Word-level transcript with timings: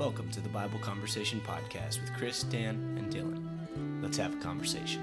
Welcome 0.00 0.30
to 0.30 0.40
the 0.40 0.48
Bible 0.48 0.78
Conversation 0.78 1.42
Podcast 1.42 2.00
with 2.00 2.10
Chris, 2.16 2.42
Dan, 2.44 2.96
and 2.96 3.12
Dylan. 3.12 4.02
Let's 4.02 4.16
have 4.16 4.32
a 4.32 4.38
conversation. 4.38 5.02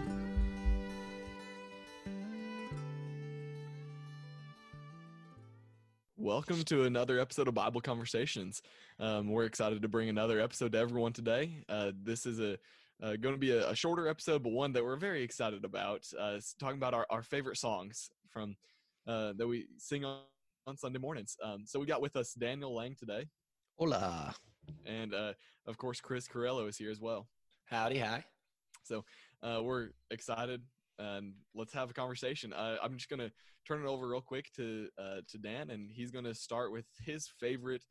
Welcome 6.18 6.64
to 6.64 6.86
another 6.86 7.20
episode 7.20 7.48
of 7.48 7.54
Bible 7.54 7.80
Conversations. 7.80 8.64
Um, 9.00 9.30
we're 9.30 9.46
excited 9.46 9.84
to 9.84 9.88
bring 9.88 10.10
another 10.10 10.42
episode 10.42 10.72
to 10.72 10.80
everyone 10.80 11.14
today. 11.14 11.60
Uh, 11.70 11.92
this 12.02 12.26
is 12.26 12.40
a 12.40 12.58
uh, 13.04 13.18
going 13.18 13.36
to 13.36 13.40
be 13.40 13.52
a, 13.52 13.70
a, 13.70 13.76
shorter 13.76 14.08
episode, 14.08 14.42
but 14.42 14.52
one 14.52 14.74
that 14.74 14.84
we're 14.84 14.96
very 14.96 15.22
excited 15.22 15.64
about. 15.64 16.08
Uh, 16.20 16.40
talking 16.60 16.78
about 16.78 16.96
our, 16.96 17.06
our 17.12 17.22
favorite 17.22 17.58
songs 17.58 18.10
from 18.32 18.56
uh, 19.06 19.34
that 19.38 19.48
we 19.48 19.68
sing 19.78 20.04
on, 20.04 20.22
on 20.66 20.76
Sunday 20.76 20.98
mornings. 20.98 21.38
Um, 21.44 21.66
so 21.68 21.80
we 21.80 21.86
got 21.86 22.02
with 22.02 22.16
us 22.16 22.34
Daniel 22.34 22.74
Lang 22.74 22.96
today. 22.96 23.28
Hola. 23.78 24.34
And 24.86 25.14
uh, 25.14 25.34
of 25.66 25.78
course, 25.78 26.00
Chris 26.00 26.28
Corello 26.28 26.68
is 26.68 26.78
here 26.78 26.92
as 26.92 27.00
well. 27.00 27.28
Howdy, 27.66 28.00
hi. 28.00 28.24
So 28.84 29.04
uh, 29.44 29.62
we're 29.62 29.90
excited 30.12 30.62
and 31.00 31.34
let's 31.54 31.74
have 31.74 31.90
a 31.90 31.94
conversation. 31.94 32.54
Uh, 32.54 32.78
I'm 32.82 32.96
just 32.98 33.10
going 33.10 33.20
to 33.20 33.32
turn 33.68 33.84
it 33.84 33.88
over 33.88 34.08
real 34.08 34.22
quick 34.22 34.52
to 34.56 34.88
uh, 34.98 35.22
to 35.28 35.38
Dan, 35.38 35.70
and 35.70 35.92
he's 35.92 36.12
going 36.12 36.26
to 36.26 36.34
start 36.34 36.72
with 36.72 36.86
his 37.06 37.28
favorite 37.40 37.84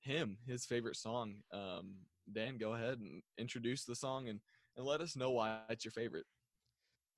hymn, 0.00 0.36
his 0.46 0.64
favorite 0.66 0.96
song. 0.96 1.36
Um, 1.52 1.94
Dan, 2.32 2.58
go 2.58 2.74
ahead 2.74 2.98
and 2.98 3.22
introduce 3.38 3.84
the 3.84 3.94
song 3.94 4.28
and, 4.28 4.40
and 4.76 4.86
let 4.86 5.00
us 5.00 5.16
know 5.16 5.30
why 5.30 5.60
it's 5.68 5.84
your 5.84 5.92
favorite. 5.92 6.26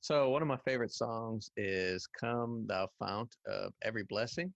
So, 0.01 0.31
one 0.31 0.43
of 0.43 0.49
my 0.49 0.59
favorite 0.65 0.93
songs 0.93 1.51
is 1.57 2.07
Come 2.21 2.67
Thou 2.67 2.89
Fount 2.99 3.35
of 3.47 3.73
Every 3.83 4.05
Blessing 4.05 4.53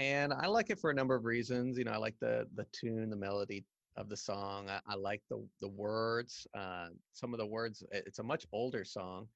and 0.00 0.32
I 0.32 0.46
like 0.46 0.70
it 0.70 0.78
for 0.78 0.88
a 0.88 0.94
number 0.94 1.14
of 1.14 1.26
reasons. 1.26 1.76
You 1.76 1.84
know, 1.84 1.92
I 1.92 1.98
like 1.98 2.18
the 2.20 2.46
the 2.54 2.66
tune, 2.72 3.10
the 3.10 3.16
melody 3.16 3.66
of 3.96 4.08
the 4.08 4.16
song. 4.16 4.70
I, 4.70 4.80
I 4.88 4.94
like 4.94 5.20
the 5.28 5.46
the 5.60 5.68
words. 5.68 6.46
Uh, 6.58 6.88
some 7.12 7.34
of 7.34 7.38
the 7.38 7.46
words. 7.46 7.84
It's 7.92 8.18
a 8.18 8.22
much 8.22 8.46
older 8.50 8.82
song. 8.82 9.28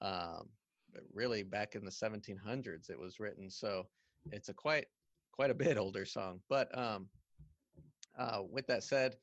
Um, 0.00 0.48
really, 1.12 1.42
back 1.42 1.74
in 1.74 1.84
the 1.84 1.90
1700s, 1.90 2.90
it 2.90 2.98
was 2.98 3.18
written. 3.18 3.50
So 3.50 3.88
it's 4.30 4.48
a 4.50 4.54
quite 4.54 4.86
quite 5.32 5.50
a 5.50 5.54
bit 5.54 5.78
older 5.78 6.04
song. 6.04 6.40
But 6.48 6.76
um, 6.78 7.08
uh, 8.16 8.42
with 8.48 8.68
that 8.68 8.84
said, 8.84 9.16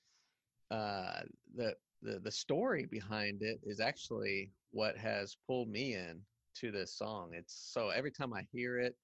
uh, 0.71 1.21
the 1.55 1.73
the 2.01 2.19
the 2.19 2.31
story 2.31 2.85
behind 2.85 3.43
it 3.43 3.61
is 3.63 3.79
actually 3.79 4.51
what 4.71 4.97
has 4.97 5.37
pulled 5.47 5.69
me 5.69 5.93
in 5.93 6.19
to 6.55 6.69
this 6.69 6.93
song. 6.93 7.29
It's 7.31 7.71
so 7.73 7.89
every 7.91 8.11
time 8.11 8.33
I 8.33 8.45
hear 8.51 8.77
it, 8.77 8.97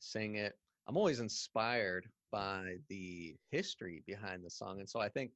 sing 0.00 0.34
it, 0.34 0.54
I'm 0.90 0.96
always 0.96 1.20
inspired 1.20 2.08
by 2.32 2.74
the 2.88 3.36
history 3.48 4.02
behind 4.08 4.44
the 4.44 4.50
song. 4.50 4.80
And 4.80 4.90
so 4.90 4.98
I 4.98 5.08
think 5.08 5.30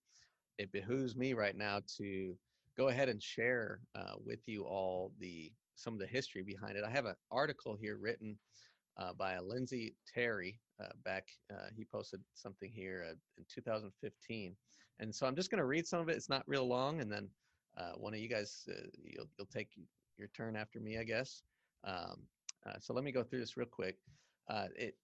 it 0.58 0.72
behooves 0.72 1.14
me 1.14 1.33
right 1.33 1.56
now 1.56 1.78
to 1.98 2.36
go 2.77 2.88
ahead 2.88 3.08
and 3.08 3.22
share 3.22 3.78
uh, 3.94 4.14
with 4.27 4.41
you 4.46 4.64
all 4.64 5.12
the 5.20 5.52
some 5.77 5.94
of 5.94 6.00
the 6.00 6.08
history 6.08 6.42
behind 6.42 6.77
it. 6.77 6.83
I 6.84 6.91
have 6.91 7.05
an 7.05 7.14
article 7.30 7.78
here 7.80 7.98
written 7.98 8.36
uh, 8.96 9.12
by 9.12 9.38
Lindsay 9.38 9.94
Terry. 10.12 10.58
Uh, 10.83 10.88
back, 11.05 11.28
uh, 11.52 11.68
he 11.77 11.84
posted 11.84 12.20
something 12.34 12.72
here 12.74 13.06
uh, 13.08 13.14
in 13.39 13.44
2015, 13.48 14.56
and 14.98 15.14
so 15.14 15.24
I'm 15.24 15.36
just 15.36 15.52
going 15.52 15.61
to 15.61 15.66
read 15.66 15.86
some 15.86 16.00
of 16.00 16.08
it. 16.08 16.16
It's 16.16 16.28
not 16.28 16.42
real 16.48 16.66
long, 16.66 17.00
and 17.00 17.12
then 17.12 17.28
uh, 17.78 17.92
one 17.96 18.12
of 18.12 18.18
you 18.18 18.28
guys 18.28 18.68
you'll 19.05 19.28
you'll 19.39 19.46
take 19.46 19.68
your 20.18 20.28
turn 20.36 20.56
after 20.56 20.80
me, 20.80 20.98
I 20.98 21.05
guess. 21.05 21.44
Um, 21.84 22.22
so 22.80 22.92
let 22.92 23.05
me 23.05 23.12
go 23.12 23.22
through 23.22 23.39
this 23.39 23.56
real 23.56 23.68
quick. 23.68 23.98
it 24.74 24.96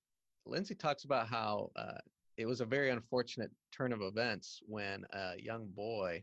Lindsay 0.46 0.74
talks 0.74 1.04
about 1.04 1.28
how 1.28 1.70
uh, 1.76 1.98
it 2.36 2.46
was 2.46 2.60
a 2.60 2.66
very 2.66 2.90
unfortunate 2.90 3.50
turn 3.72 3.92
of 3.92 4.02
events 4.02 4.60
when 4.66 5.04
a 5.12 5.34
young 5.38 5.68
boy 5.68 6.22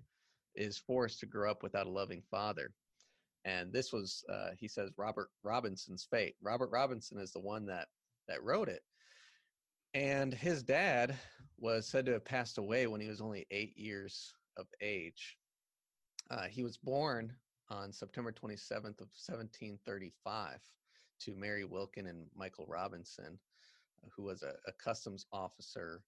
is 0.55 0.77
forced 0.77 1.19
to 1.19 1.25
grow 1.25 1.51
up 1.51 1.63
without 1.63 1.88
a 1.88 1.91
loving 1.91 2.23
father. 2.29 2.73
And 3.45 3.72
this 3.72 3.94
was, 3.94 4.25
uh, 4.31 4.50
he 4.57 4.67
says, 4.67 4.91
Robert 4.97 5.29
Robinson's 5.44 6.07
fate. 6.09 6.35
Robert 6.41 6.69
Robinson 6.72 7.19
is 7.19 7.31
the 7.31 7.39
one 7.39 7.66
that 7.67 7.88
that 8.27 8.44
wrote 8.44 8.67
it. 8.67 8.81
And 9.94 10.33
his 10.33 10.63
dad 10.63 11.16
was 11.57 11.88
said 11.88 12.06
to 12.06 12.13
have 12.13 12.25
passed 12.25 12.57
away 12.57 12.88
when 12.88 13.01
he 13.01 13.07
was 13.07 13.22
only 13.22 13.47
eight 13.51 13.77
years 13.77 14.33
of 14.57 14.67
age. 14.81 15.38
Uh, 16.29 16.44
he 16.44 16.63
was 16.63 16.77
born 16.77 17.33
on 17.69 17.91
September 17.91 18.31
27th 18.31 19.00
of 19.00 19.09
1735 19.16 20.59
to 21.22 21.35
Mary 21.35 21.63
Wilkin 21.63 22.07
and 22.07 22.27
Michael 22.35 22.66
Robinson 22.67 23.39
who 24.16 24.24
was 24.24 24.44
a, 24.44 24.53
a 24.68 24.72
customs 24.74 25.25
officer 25.31 26.02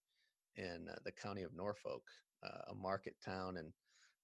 in 0.55 0.87
uh, 0.89 0.95
the 1.05 1.11
county 1.11 1.43
of 1.43 1.55
Norfolk, 1.55 2.03
uh, 2.43 2.71
a 2.71 2.75
market 2.75 3.15
town, 3.23 3.57
and 3.57 3.71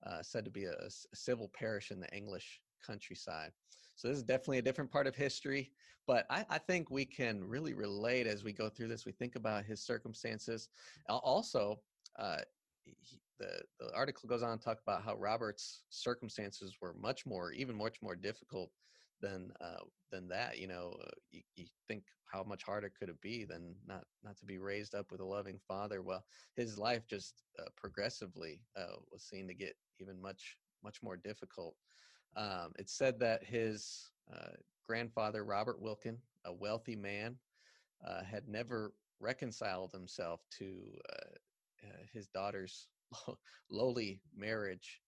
uh, 0.06 0.22
said 0.22 0.46
to 0.46 0.52
be 0.52 0.66
a, 0.66 0.74
a, 0.74 0.90
civil 1.16 1.50
parish 1.58 1.92
in 1.92 2.00
the 2.00 2.16
English 2.16 2.62
countryside. 2.86 3.52
So 3.96 4.08
this 4.08 4.18
is 4.18 4.24
definitely 4.24 4.58
a 4.58 4.64
different 4.64 4.92
part 4.92 5.08
of 5.08 5.16
history, 5.16 5.72
but 6.06 6.26
I, 6.30 6.46
I, 6.50 6.58
think 6.58 6.92
we 6.92 7.06
can 7.06 7.44
really 7.44 7.74
relate 7.74 8.28
as 8.28 8.44
we 8.44 8.52
go 8.52 8.70
through 8.70 8.90
this. 8.90 9.06
We 9.06 9.14
think 9.14 9.36
about 9.36 9.64
his 9.64 9.82
circumstances. 9.82 10.68
Also, 11.08 11.80
he, 12.84 13.20
the 13.40 13.62
the 13.80 13.94
article 13.96 14.30
goes 14.30 14.44
on 14.44 14.58
to 14.58 14.64
talk 14.64 14.80
about 14.86 15.04
how 15.04 15.16
Robert's 15.16 15.84
circumstances 15.90 16.76
were 16.82 16.94
much 16.94 17.26
more, 17.26 17.52
even 17.52 17.76
much 17.76 18.02
more 18.02 18.16
difficult 18.16 18.72
than 19.22 19.52
uh, 19.62 19.84
than 20.12 20.28
that. 20.30 20.58
You 20.58 20.68
know, 20.68 20.96
you, 21.32 21.42
you 21.56 21.66
think 21.88 22.04
how 22.36 22.44
much 22.44 22.64
harder 22.64 22.92
could 23.00 23.08
it 23.10 23.22
be 23.22 23.46
than 23.46 23.76
not 23.88 24.04
not 24.24 24.38
to 24.38 24.46
be 24.46 24.58
raised 24.58 24.94
up 24.94 25.12
with 25.12 25.22
a 25.22 25.26
loving 25.26 25.60
father? 25.68 26.02
Well, 26.02 26.26
his 26.56 26.78
life 26.78 27.08
just 27.08 27.44
uh, 27.60 27.70
progressively 27.78 28.60
uh, 28.76 28.98
was 29.12 29.24
seen 29.24 29.48
to 29.48 29.54
get 29.54 29.76
even 30.02 30.22
much 30.22 30.58
much 30.84 31.02
more 31.02 31.16
difficult. 31.16 31.76
Um, 32.36 32.74
it's 32.78 32.94
said 32.94 33.20
that 33.20 33.44
his 33.44 34.12
uh, 34.34 34.58
grandfather 34.86 35.46
Robert 35.46 35.82
Wilkin, 35.82 36.18
a 36.44 36.54
wealthy 36.54 36.96
man, 36.96 37.38
uh, 38.06 38.24
had 38.24 38.50
never 38.50 38.94
reconciled 39.20 39.92
himself 39.94 40.42
to 40.58 40.82
his 42.12 42.28
daughter's 42.28 42.88
lowly 43.70 44.20
marriage 44.36 45.02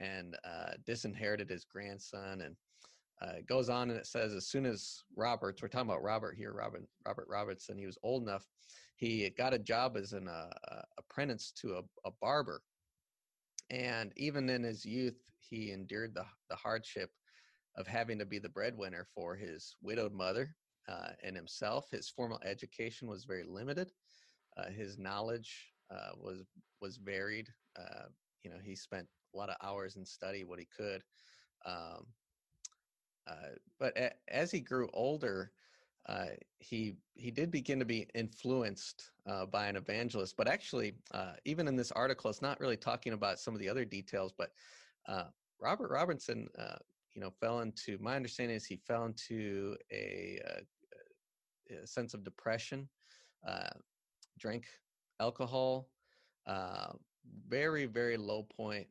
and 0.00 0.36
disinherited 0.84 1.48
his 1.48 1.64
grandson 1.64 2.40
and 2.40 2.56
uh, 3.22 3.32
it 3.38 3.46
goes 3.46 3.68
on 3.68 3.90
and 3.90 3.98
it 3.98 4.06
says 4.06 4.34
as 4.34 4.46
soon 4.46 4.66
as 4.66 5.04
Roberts, 5.16 5.62
we're 5.62 5.68
talking 5.68 5.88
about 5.88 6.02
Robert 6.02 6.34
here, 6.36 6.52
Robert 6.52 6.84
Robert 7.06 7.26
Robertson, 7.28 7.78
he 7.78 7.86
was 7.86 7.98
old 8.02 8.22
enough, 8.22 8.48
he 8.96 9.30
got 9.36 9.54
a 9.54 9.58
job 9.58 9.96
as 9.96 10.12
an 10.12 10.28
uh, 10.28 10.82
apprentice 10.98 11.52
to 11.60 11.74
a, 11.74 12.08
a, 12.08 12.10
barber, 12.20 12.62
and 13.70 14.12
even 14.16 14.48
in 14.48 14.62
his 14.62 14.84
youth, 14.84 15.20
he 15.38 15.70
endured 15.70 16.14
the 16.14 16.24
the 16.50 16.56
hardship 16.56 17.10
of 17.76 17.86
having 17.86 18.18
to 18.18 18.26
be 18.26 18.38
the 18.38 18.48
breadwinner 18.48 19.06
for 19.14 19.36
his 19.36 19.76
widowed 19.82 20.12
mother 20.12 20.54
uh, 20.88 21.10
and 21.22 21.36
himself. 21.36 21.88
His 21.90 22.08
formal 22.08 22.40
education 22.44 23.08
was 23.08 23.24
very 23.24 23.44
limited. 23.44 23.92
Uh, 24.56 24.70
his 24.70 24.98
knowledge 24.98 25.72
uh, 25.90 26.10
was 26.16 26.44
was 26.80 26.96
varied. 26.96 27.48
you 28.42 28.50
know, 28.50 28.58
he 28.64 28.74
spent 28.74 29.06
a 29.32 29.38
lot 29.38 29.48
of 29.48 29.56
hours 29.62 29.96
in 29.96 30.04
study 30.04 30.42
what 30.44 30.58
he 30.58 30.66
could. 30.76 31.02
Um, 31.64 32.06
uh, 33.26 33.54
but 33.78 33.96
a, 33.96 34.12
as 34.28 34.50
he 34.50 34.60
grew 34.60 34.88
older, 34.92 35.52
uh, 36.08 36.26
he 36.58 36.96
he 37.14 37.30
did 37.30 37.50
begin 37.50 37.78
to 37.78 37.84
be 37.84 38.08
influenced 38.14 39.10
uh, 39.26 39.46
by 39.46 39.66
an 39.66 39.76
evangelist. 39.76 40.36
But 40.36 40.48
actually, 40.48 40.94
uh, 41.12 41.34
even 41.44 41.68
in 41.68 41.76
this 41.76 41.92
article, 41.92 42.28
it's 42.30 42.42
not 42.42 42.60
really 42.60 42.76
talking 42.76 43.12
about 43.12 43.38
some 43.38 43.54
of 43.54 43.60
the 43.60 43.68
other 43.68 43.84
details. 43.84 44.32
But 44.36 44.50
uh, 45.06 45.24
Robert 45.60 45.90
Robinson, 45.90 46.48
you 47.14 47.20
know, 47.20 47.30
fell 47.30 47.60
into 47.60 47.98
my 48.00 48.16
understanding 48.16 48.56
is 48.56 48.64
he 48.64 48.76
fell 48.76 49.04
into 49.04 49.76
a, 49.92 50.40
a 51.70 51.86
sense 51.86 52.14
of 52.14 52.24
depression, 52.24 52.88
drank 54.38 54.66
alcohol, 55.20 55.88
very 57.48 57.86
very 57.86 58.16
low 58.16 58.42
point. 58.42 58.88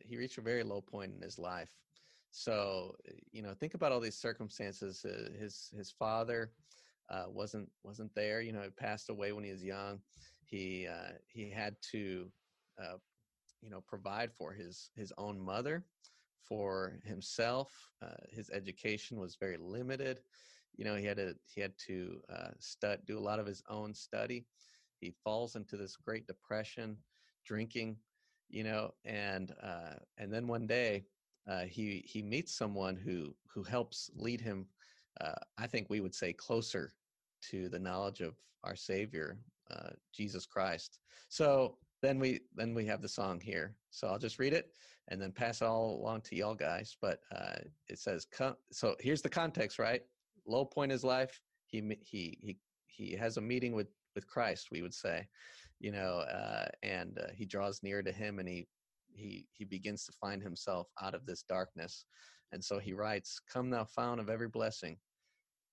he 0.00 0.16
reached 0.16 0.38
a 0.38 0.42
very 0.42 0.62
low 0.62 0.80
point 0.80 1.12
in 1.14 1.20
his 1.20 1.38
life 1.38 1.68
so 2.30 2.96
eh, 3.08 3.12
you 3.32 3.42
know, 3.42 3.54
think 3.54 3.74
about 3.74 3.92
all 3.92 4.00
these 4.00 4.18
circumstances. 4.18 5.04
Uh, 5.04 5.30
his 5.38 5.70
his 5.76 5.90
father 5.90 6.52
uh, 7.10 7.24
wasn't 7.28 7.68
wasn't 7.82 8.14
there. 8.14 8.40
You 8.40 8.52
know, 8.52 8.62
he 8.62 8.70
passed 8.70 9.10
away 9.10 9.32
when 9.32 9.44
he 9.44 9.50
was 9.50 9.64
young. 9.64 10.00
He 10.44 10.86
uh, 10.86 11.12
he 11.26 11.50
had 11.50 11.76
to 11.92 12.30
uh, 12.80 12.96
you 13.60 13.70
know 13.70 13.80
provide 13.86 14.32
for 14.32 14.52
his 14.52 14.90
his 14.94 15.12
own 15.18 15.40
mother, 15.40 15.84
for 16.42 17.00
himself. 17.04 17.90
Uh, 18.02 18.14
his 18.30 18.50
education 18.50 19.18
was 19.18 19.36
very 19.36 19.56
limited. 19.58 20.20
You 20.76 20.84
know, 20.84 20.96
he 20.96 21.04
had 21.04 21.16
to 21.16 21.34
he 21.46 21.60
had 21.60 21.76
to 21.86 22.20
uh, 22.32 22.50
stud 22.58 23.00
do 23.06 23.18
a 23.18 23.20
lot 23.20 23.40
of 23.40 23.46
his 23.46 23.62
own 23.68 23.92
study. 23.92 24.46
He 25.00 25.10
falls 25.10 25.56
into 25.56 25.76
this 25.76 25.96
Great 25.96 26.26
Depression, 26.26 26.96
drinking. 27.44 27.96
You 28.48 28.64
know, 28.64 28.94
and 29.04 29.52
and 30.18 30.32
then 30.32 30.48
one 30.48 30.66
day 30.66 31.04
uh, 31.48 31.64
he 31.64 32.02
he 32.06 32.22
meets 32.22 32.54
someone 32.54 32.96
who 32.96 33.34
who 33.52 33.62
helps 33.62 34.10
lead 34.14 34.40
him. 34.40 34.66
Uh, 35.20 35.34
I 35.58 35.66
think 35.66 35.88
we 35.88 36.00
would 36.00 36.14
say 36.14 36.32
closer 36.32 36.92
to 37.50 37.68
the 37.68 37.78
knowledge 37.78 38.20
of 38.20 38.34
our 38.64 38.76
Savior, 38.76 39.38
uh, 39.70 39.90
Jesus 40.12 40.46
Christ. 40.46 40.98
So 41.28 41.76
then 42.02 42.18
we 42.18 42.40
then 42.54 42.74
we 42.74 42.86
have 42.86 43.02
the 43.02 43.08
song 43.08 43.40
here. 43.40 43.74
So 43.90 44.08
I'll 44.08 44.18
just 44.18 44.38
read 44.38 44.52
it 44.52 44.72
and 45.08 45.20
then 45.20 45.32
pass 45.32 45.60
it 45.60 45.66
all 45.66 45.98
along 46.00 46.22
to 46.22 46.36
y'all 46.36 46.54
guys. 46.54 46.96
But 47.00 47.20
uh, 47.34 47.58
it 47.88 47.98
says, 47.98 48.24
"Come." 48.24 48.56
So 48.72 48.96
here's 49.00 49.22
the 49.22 49.28
context, 49.28 49.78
right? 49.78 50.02
Low 50.46 50.64
point 50.64 50.90
in 50.90 50.94
his 50.94 51.04
life. 51.04 51.40
He 51.66 51.96
he 52.00 52.38
he 52.40 52.58
he 52.86 53.12
has 53.16 53.36
a 53.36 53.40
meeting 53.40 53.74
with 53.74 53.88
with 54.14 54.26
Christ. 54.26 54.68
We 54.70 54.82
would 54.82 54.94
say, 54.94 55.26
you 55.78 55.92
know, 55.92 56.24
uh, 56.32 56.66
and 56.82 57.18
uh, 57.18 57.28
he 57.34 57.44
draws 57.44 57.82
near 57.82 58.02
to 58.02 58.12
him, 58.12 58.38
and 58.38 58.48
he 58.48 58.66
he 59.20 59.46
he 59.52 59.64
begins 59.64 60.04
to 60.06 60.12
find 60.12 60.42
himself 60.42 60.88
out 61.00 61.14
of 61.14 61.26
this 61.26 61.42
darkness. 61.42 62.04
And 62.52 62.64
so 62.64 62.78
he 62.78 62.92
writes, 62.92 63.40
"Come, 63.52 63.70
thou 63.70 63.84
fount 63.84 64.20
of 64.20 64.28
every 64.28 64.48
blessing, 64.48 64.98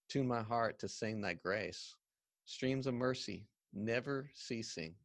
tune 0.10 0.28
my 0.28 0.44
heart 0.44 0.80
to 0.80 0.88
sing 0.88 1.22
thy 1.22 1.34
grace. 1.34 1.96
Streams 2.46 2.88
of 2.88 2.94
mercy, 2.94 3.48
never 3.74 4.30
ceasing." 4.34 4.96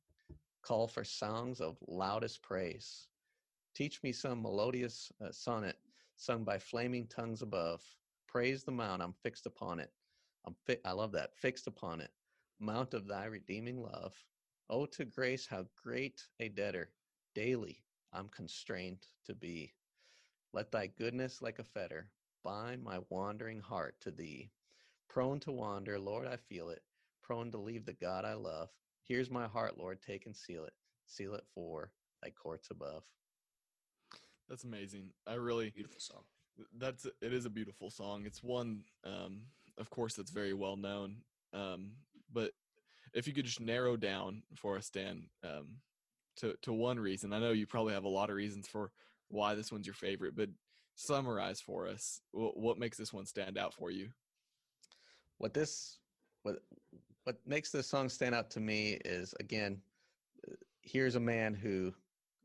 call 0.62 0.86
for 0.86 1.04
songs 1.04 1.60
of 1.60 1.76
loudest 1.88 2.42
praise. 2.42 3.08
Teach 3.74 4.02
me 4.02 4.12
some 4.12 4.42
melodious 4.42 5.10
uh, 5.24 5.32
sonnet 5.32 5.76
sung 6.16 6.44
by 6.44 6.58
flaming 6.58 7.06
tongues 7.08 7.42
above. 7.42 7.82
Praise 8.28 8.64
the 8.64 8.70
mount, 8.72 9.02
I'm 9.02 9.12
fixed 9.12 9.46
upon 9.46 9.80
it. 9.80 9.90
I'm 10.46 10.54
fi- 10.66 10.80
I 10.84 10.92
love 10.92 11.12
that, 11.12 11.34
fixed 11.36 11.66
upon 11.66 12.00
it. 12.00 12.10
Mount 12.60 12.94
of 12.94 13.08
thy 13.08 13.24
redeeming 13.24 13.82
love. 13.82 14.14
Oh, 14.70 14.86
to 14.86 15.04
grace, 15.04 15.46
how 15.46 15.66
great 15.82 16.22
a 16.40 16.48
debtor 16.48 16.90
daily 17.34 17.82
I'm 18.12 18.28
constrained 18.28 19.06
to 19.26 19.34
be. 19.34 19.72
Let 20.52 20.70
thy 20.70 20.86
goodness 20.88 21.40
like 21.40 21.58
a 21.58 21.64
fetter 21.64 22.10
bind 22.44 22.82
my 22.82 22.98
wandering 23.08 23.60
heart 23.60 23.94
to 24.00 24.10
thee. 24.10 24.50
Prone 25.08 25.40
to 25.40 25.52
wander, 25.52 25.98
Lord, 25.98 26.26
I 26.26 26.36
feel 26.36 26.70
it. 26.70 26.82
Prone 27.22 27.50
to 27.52 27.58
leave 27.58 27.84
the 27.86 27.92
God 27.94 28.24
I 28.24 28.34
love. 28.34 28.68
Here's 29.04 29.30
my 29.30 29.46
heart, 29.46 29.78
Lord, 29.78 30.00
take 30.02 30.26
and 30.26 30.36
seal 30.36 30.64
it. 30.64 30.72
Seal 31.06 31.34
it 31.34 31.44
for 31.54 31.90
thy 32.22 32.30
courts 32.30 32.70
above. 32.70 33.04
That's 34.48 34.64
amazing. 34.64 35.10
I 35.26 35.34
really 35.34 35.70
Beautiful 35.70 36.00
song. 36.00 36.22
that's 36.78 37.04
it 37.04 37.32
is 37.32 37.46
a 37.46 37.50
beautiful 37.50 37.90
song. 37.90 38.24
It's 38.26 38.42
one 38.42 38.82
um 39.04 39.42
of 39.78 39.88
course 39.90 40.14
that's 40.14 40.30
very 40.30 40.52
well 40.52 40.76
known. 40.76 41.16
Um 41.54 41.92
but 42.32 42.52
if 43.14 43.26
you 43.26 43.32
could 43.32 43.44
just 43.46 43.60
narrow 43.60 43.96
down 43.96 44.42
for 44.56 44.76
us 44.76 44.90
Dan 44.90 45.24
um 45.44 45.76
to 46.36 46.54
to 46.62 46.72
one 46.72 46.98
reason. 46.98 47.32
I 47.32 47.40
know 47.40 47.52
you 47.52 47.66
probably 47.66 47.94
have 47.94 48.04
a 48.04 48.08
lot 48.08 48.30
of 48.30 48.36
reasons 48.36 48.68
for 48.68 48.90
why 49.28 49.54
this 49.54 49.72
one's 49.72 49.86
your 49.86 49.94
favorite, 49.94 50.36
but 50.36 50.48
summarize 50.94 51.60
for 51.60 51.88
us 51.88 52.20
what, 52.32 52.56
what 52.56 52.78
makes 52.78 52.96
this 52.96 53.12
one 53.12 53.26
stand 53.26 53.58
out 53.58 53.74
for 53.74 53.90
you. 53.90 54.08
What 55.38 55.54
this 55.54 55.98
what 56.42 56.56
what 57.24 57.36
makes 57.46 57.70
this 57.70 57.86
song 57.86 58.08
stand 58.08 58.34
out 58.34 58.50
to 58.50 58.60
me 58.60 58.98
is 59.04 59.34
again 59.40 59.80
uh, 60.48 60.54
here's 60.82 61.14
a 61.14 61.20
man 61.20 61.54
who 61.54 61.92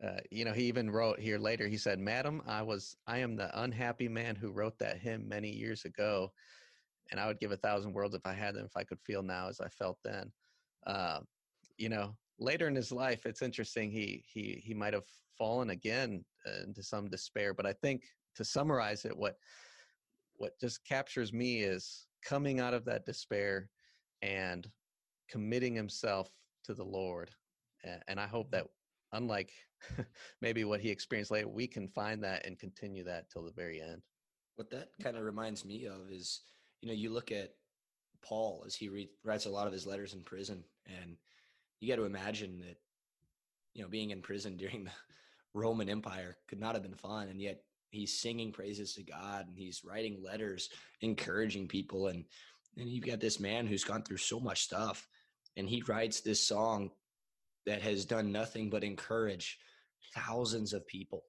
uh, 0.03 0.19
you 0.31 0.45
know 0.45 0.53
he 0.53 0.63
even 0.63 0.89
wrote 0.89 1.19
here 1.19 1.39
later 1.39 1.67
he 1.67 1.77
said 1.77 1.99
madam 1.99 2.41
i 2.45 2.61
was 2.61 2.95
i 3.07 3.17
am 3.17 3.35
the 3.35 3.61
unhappy 3.63 4.07
man 4.07 4.35
who 4.35 4.51
wrote 4.51 4.77
that 4.77 4.99
hymn 4.99 5.27
many 5.27 5.49
years 5.49 5.85
ago 5.85 6.31
and 7.09 7.19
i 7.19 7.25
would 7.25 7.39
give 7.39 7.51
a 7.51 7.57
thousand 7.57 7.93
worlds 7.93 8.13
if 8.13 8.25
i 8.25 8.33
had 8.33 8.53
them 8.53 8.65
if 8.65 8.77
i 8.77 8.83
could 8.83 8.99
feel 9.01 9.23
now 9.23 9.49
as 9.49 9.59
i 9.59 9.67
felt 9.69 9.97
then 10.03 10.31
uh, 10.85 11.19
you 11.77 11.89
know 11.89 12.15
later 12.39 12.67
in 12.67 12.75
his 12.75 12.91
life 12.91 13.25
it's 13.25 13.41
interesting 13.41 13.91
he 13.91 14.23
he 14.27 14.61
he 14.63 14.73
might 14.73 14.93
have 14.93 15.05
fallen 15.37 15.71
again 15.71 16.23
uh, 16.45 16.63
into 16.63 16.83
some 16.83 17.09
despair 17.09 17.53
but 17.53 17.65
i 17.65 17.73
think 17.73 18.03
to 18.35 18.43
summarize 18.45 19.05
it 19.05 19.15
what 19.15 19.35
what 20.37 20.59
just 20.59 20.85
captures 20.85 21.33
me 21.33 21.61
is 21.61 22.07
coming 22.23 22.59
out 22.59 22.73
of 22.73 22.85
that 22.85 23.05
despair 23.05 23.69
and 24.21 24.69
committing 25.29 25.75
himself 25.75 26.29
to 26.63 26.73
the 26.73 26.83
Lord. 26.83 27.31
And 28.07 28.19
I 28.19 28.27
hope 28.27 28.51
that, 28.51 28.67
unlike 29.13 29.51
maybe 30.41 30.65
what 30.65 30.81
he 30.81 30.89
experienced 30.89 31.31
later, 31.31 31.47
we 31.47 31.67
can 31.67 31.87
find 31.87 32.23
that 32.23 32.45
and 32.45 32.59
continue 32.59 33.03
that 33.05 33.29
till 33.29 33.43
the 33.43 33.51
very 33.51 33.81
end. 33.81 34.01
What 34.55 34.69
that 34.71 34.89
kind 35.01 35.15
of 35.15 35.23
reminds 35.23 35.63
me 35.63 35.85
of 35.85 36.11
is, 36.11 36.41
you 36.81 36.89
know, 36.89 36.93
you 36.93 37.11
look 37.11 37.31
at 37.31 37.53
Paul 38.21 38.63
as 38.65 38.75
he 38.75 38.89
re- 38.89 39.11
writes 39.23 39.45
a 39.45 39.49
lot 39.49 39.67
of 39.67 39.73
his 39.73 39.85
letters 39.85 40.13
in 40.13 40.21
prison, 40.21 40.63
and 40.85 41.15
you 41.79 41.87
got 41.87 41.97
to 41.97 42.05
imagine 42.05 42.59
that, 42.59 42.77
you 43.73 43.81
know, 43.83 43.89
being 43.89 44.11
in 44.11 44.21
prison 44.21 44.57
during 44.57 44.83
the 44.85 44.91
Roman 45.53 45.89
Empire 45.89 46.37
could 46.47 46.59
not 46.59 46.73
have 46.75 46.83
been 46.83 46.95
fun, 46.95 47.29
and 47.29 47.41
yet 47.41 47.63
he's 47.89 48.19
singing 48.19 48.51
praises 48.51 48.93
to 48.95 49.03
God 49.03 49.47
and 49.47 49.57
he's 49.57 49.83
writing 49.83 50.21
letters 50.21 50.69
encouraging 51.01 51.67
people 51.67 52.07
and 52.07 52.25
and 52.75 52.89
you've 52.89 53.05
got 53.05 53.21
this 53.21 53.39
man 53.39 53.65
who's 53.65 53.85
gone 53.85 54.03
through 54.03 54.17
so 54.17 54.41
much 54.41 54.61
stuff 54.63 55.07
and 55.55 55.69
he 55.69 55.81
writes 55.87 56.19
this 56.19 56.45
song 56.45 56.91
that 57.65 57.81
has 57.81 58.03
done 58.05 58.31
nothing 58.31 58.69
but 58.69 58.83
encourage 58.83 59.57
thousands 60.13 60.73
of 60.73 60.85
people 60.85 61.23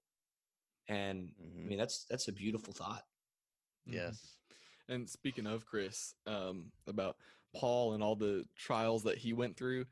and 0.88 1.30
Mhm. 1.40 1.64
i 1.64 1.68
mean 1.68 1.78
that's 1.78 2.04
that's 2.10 2.26
a 2.26 2.32
beautiful 2.32 2.74
thought 2.74 3.04
Mhm. 3.88 3.94
Yes. 3.94 4.36
And 4.88 5.08
speaking 5.08 5.46
of 5.46 5.64
Chris, 5.64 6.14
um, 6.26 6.72
about 6.88 7.16
Paul 7.54 7.94
and 7.94 8.02
all 8.02 8.16
the 8.16 8.44
trials 8.56 9.04
that 9.04 9.16
he 9.18 9.32
went 9.32 9.56
through, 9.56 9.86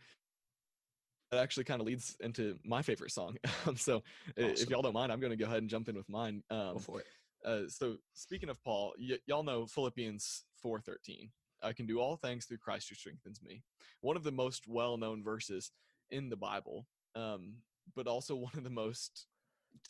that 1.31 1.41
actually 1.41 1.65
kind 1.65 1.81
of 1.81 1.87
leads 1.87 2.17
into 2.21 2.59
my 2.65 2.83
favorite 2.83 3.11
song. 3.13 3.37
Um, 3.67 3.77
so 3.77 4.03
i- 4.39 4.43
if 4.63 4.71
y'all 4.71 4.83
don't 4.83 4.93
mind, 4.95 5.11
I'm 5.13 5.21
going 5.21 5.31
to 5.31 5.37
go 5.37 5.47
ahead 5.47 5.59
and 5.59 5.69
jump 5.71 5.89
in 5.89 5.97
with 5.97 6.09
mine. 6.09 6.43
go 6.51 6.57
Um, 6.57 6.79
for 6.79 7.01
it 7.01 7.07
uh, 7.45 7.69
so 7.69 7.97
speaking 8.15 8.49
of 8.49 8.63
Paul, 8.65 8.95
y- 8.99 9.19
y'all 9.27 9.43
know 9.45 9.67
Philippians 9.67 10.45
4:13. 10.65 11.31
I 11.63 11.73
can 11.73 11.87
do 11.87 12.01
all 12.01 12.17
things 12.17 12.45
through 12.47 12.59
Christ 12.59 12.89
who 12.89 12.95
strengthens 12.95 13.41
me. 13.43 13.63
One 14.01 14.17
of 14.17 14.25
the 14.25 14.33
most 14.33 14.67
well-known 14.69 15.23
verses 15.23 15.71
in 16.11 16.29
the 16.29 16.37
Bible, 16.37 16.87
um, 17.15 17.55
but 17.95 18.07
also 18.07 18.35
one 18.49 18.53
of 18.57 18.65
the 18.65 18.71
most 18.71 19.27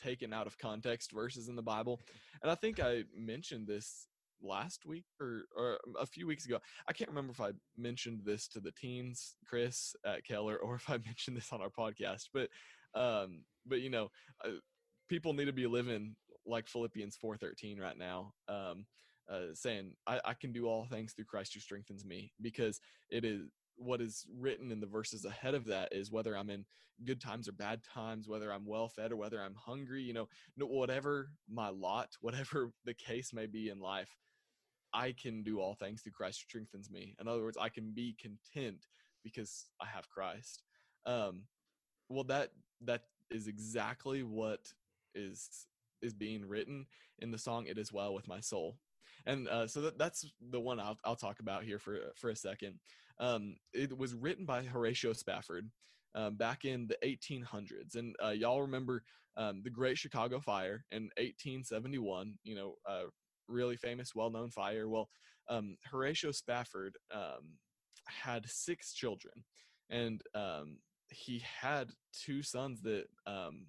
taken 0.02 0.32
out 0.32 0.46
of 0.46 0.58
context 0.58 1.12
verses 1.12 1.48
in 1.48 1.56
the 1.56 1.62
Bible. 1.62 2.00
And 2.42 2.50
I 2.50 2.54
think 2.56 2.80
I 2.80 3.04
mentioned 3.14 3.66
this 3.66 4.06
last 4.42 4.86
week 4.86 5.04
or, 5.20 5.44
or 5.56 5.78
a 5.98 6.06
few 6.06 6.26
weeks 6.26 6.46
ago. 6.46 6.58
I 6.88 6.92
can't 6.92 7.10
remember 7.10 7.32
if 7.32 7.40
I 7.40 7.50
mentioned 7.76 8.20
this 8.24 8.48
to 8.48 8.60
the 8.60 8.72
teens, 8.72 9.36
Chris 9.46 9.94
at 10.04 10.24
Keller, 10.24 10.56
or 10.62 10.76
if 10.76 10.88
I 10.88 10.98
mentioned 10.98 11.36
this 11.36 11.52
on 11.52 11.60
our 11.60 11.70
podcast. 11.70 12.28
But 12.32 12.48
um, 12.94 13.42
but 13.66 13.80
you 13.80 13.90
know, 13.90 14.08
uh, 14.44 14.58
people 15.08 15.32
need 15.32 15.46
to 15.46 15.52
be 15.52 15.66
living 15.66 16.16
like 16.46 16.68
Philippians 16.68 17.18
4:13 17.22 17.80
right 17.80 17.98
now. 17.98 18.32
Um, 18.48 18.86
uh, 19.28 19.54
saying 19.54 19.92
I, 20.06 20.20
I 20.24 20.34
can 20.34 20.52
do 20.52 20.66
all 20.66 20.86
things 20.86 21.12
through 21.12 21.24
Christ 21.24 21.52
who 21.54 21.60
strengthens 21.60 22.04
me 22.04 22.32
because 22.40 22.80
it 23.10 23.24
is 23.24 23.42
what 23.76 24.00
is 24.00 24.24
written 24.38 24.70
in 24.72 24.80
the 24.80 24.86
verses 24.86 25.24
ahead 25.24 25.54
of 25.54 25.66
that 25.66 25.88
is 25.92 26.10
whether 26.10 26.36
I'm 26.36 26.48
in 26.48 26.64
good 27.04 27.20
times 27.20 27.48
or 27.48 27.52
bad 27.52 27.82
times, 27.82 28.28
whether 28.28 28.52
I'm 28.52 28.66
well 28.66 28.88
fed 28.88 29.12
or 29.12 29.16
whether 29.16 29.40
I'm 29.40 29.54
hungry, 29.54 30.02
you 30.02 30.14
know, 30.14 30.28
whatever 30.58 31.30
my 31.48 31.68
lot, 31.68 32.08
whatever 32.20 32.70
the 32.84 32.94
case 32.94 33.32
may 33.32 33.46
be 33.46 33.68
in 33.68 33.80
life, 33.80 34.16
I 34.92 35.12
can 35.12 35.42
do 35.42 35.60
all 35.60 35.74
things 35.74 36.02
through 36.02 36.12
Christ 36.12 36.40
who 36.40 36.48
strengthens 36.48 36.90
me. 36.90 37.14
In 37.20 37.28
other 37.28 37.42
words, 37.42 37.58
I 37.60 37.68
can 37.68 37.92
be 37.92 38.16
content 38.20 38.86
because 39.24 39.66
I 39.80 39.86
have 39.86 40.08
Christ. 40.08 40.62
Um, 41.04 41.42
well, 42.08 42.24
that 42.24 42.50
that 42.82 43.02
is 43.30 43.48
exactly 43.48 44.22
what 44.22 44.60
is 45.14 45.66
is 46.02 46.14
being 46.14 46.46
written 46.46 46.86
in 47.18 47.30
the 47.30 47.38
song 47.38 47.66
"It 47.66 47.78
Is 47.78 47.92
Well 47.92 48.14
with 48.14 48.28
My 48.28 48.40
Soul," 48.40 48.78
and 49.26 49.48
uh, 49.48 49.66
so 49.66 49.80
that, 49.82 49.98
that's 49.98 50.30
the 50.50 50.60
one 50.60 50.78
I'll 50.78 50.98
I'll 51.04 51.16
talk 51.16 51.40
about 51.40 51.64
here 51.64 51.78
for 51.78 51.98
for 52.16 52.30
a 52.30 52.36
second. 52.36 52.78
Um, 53.18 53.56
it 53.72 53.96
was 53.96 54.14
written 54.14 54.44
by 54.44 54.62
Horatio 54.62 55.12
Spafford 55.12 55.70
um, 56.14 56.36
back 56.36 56.64
in 56.64 56.86
the 56.86 56.96
1800s, 57.04 57.96
and 57.96 58.14
uh, 58.24 58.30
y'all 58.30 58.62
remember 58.62 59.02
um, 59.36 59.62
the 59.64 59.70
Great 59.70 59.98
Chicago 59.98 60.40
Fire 60.40 60.84
in 60.90 61.04
1871. 61.18 62.34
You 62.44 62.54
know, 62.54 62.74
uh, 62.88 63.04
really 63.48 63.76
famous, 63.76 64.14
well-known 64.14 64.50
fire. 64.50 64.88
Well, 64.88 65.08
um, 65.48 65.76
Horatio 65.90 66.32
Spafford 66.32 66.96
um, 67.14 67.58
had 68.06 68.48
six 68.48 68.92
children, 68.92 69.44
and 69.90 70.20
um, 70.34 70.78
he 71.10 71.42
had 71.60 71.90
two 72.12 72.42
sons 72.42 72.80
that 72.82 73.04
um, 73.26 73.66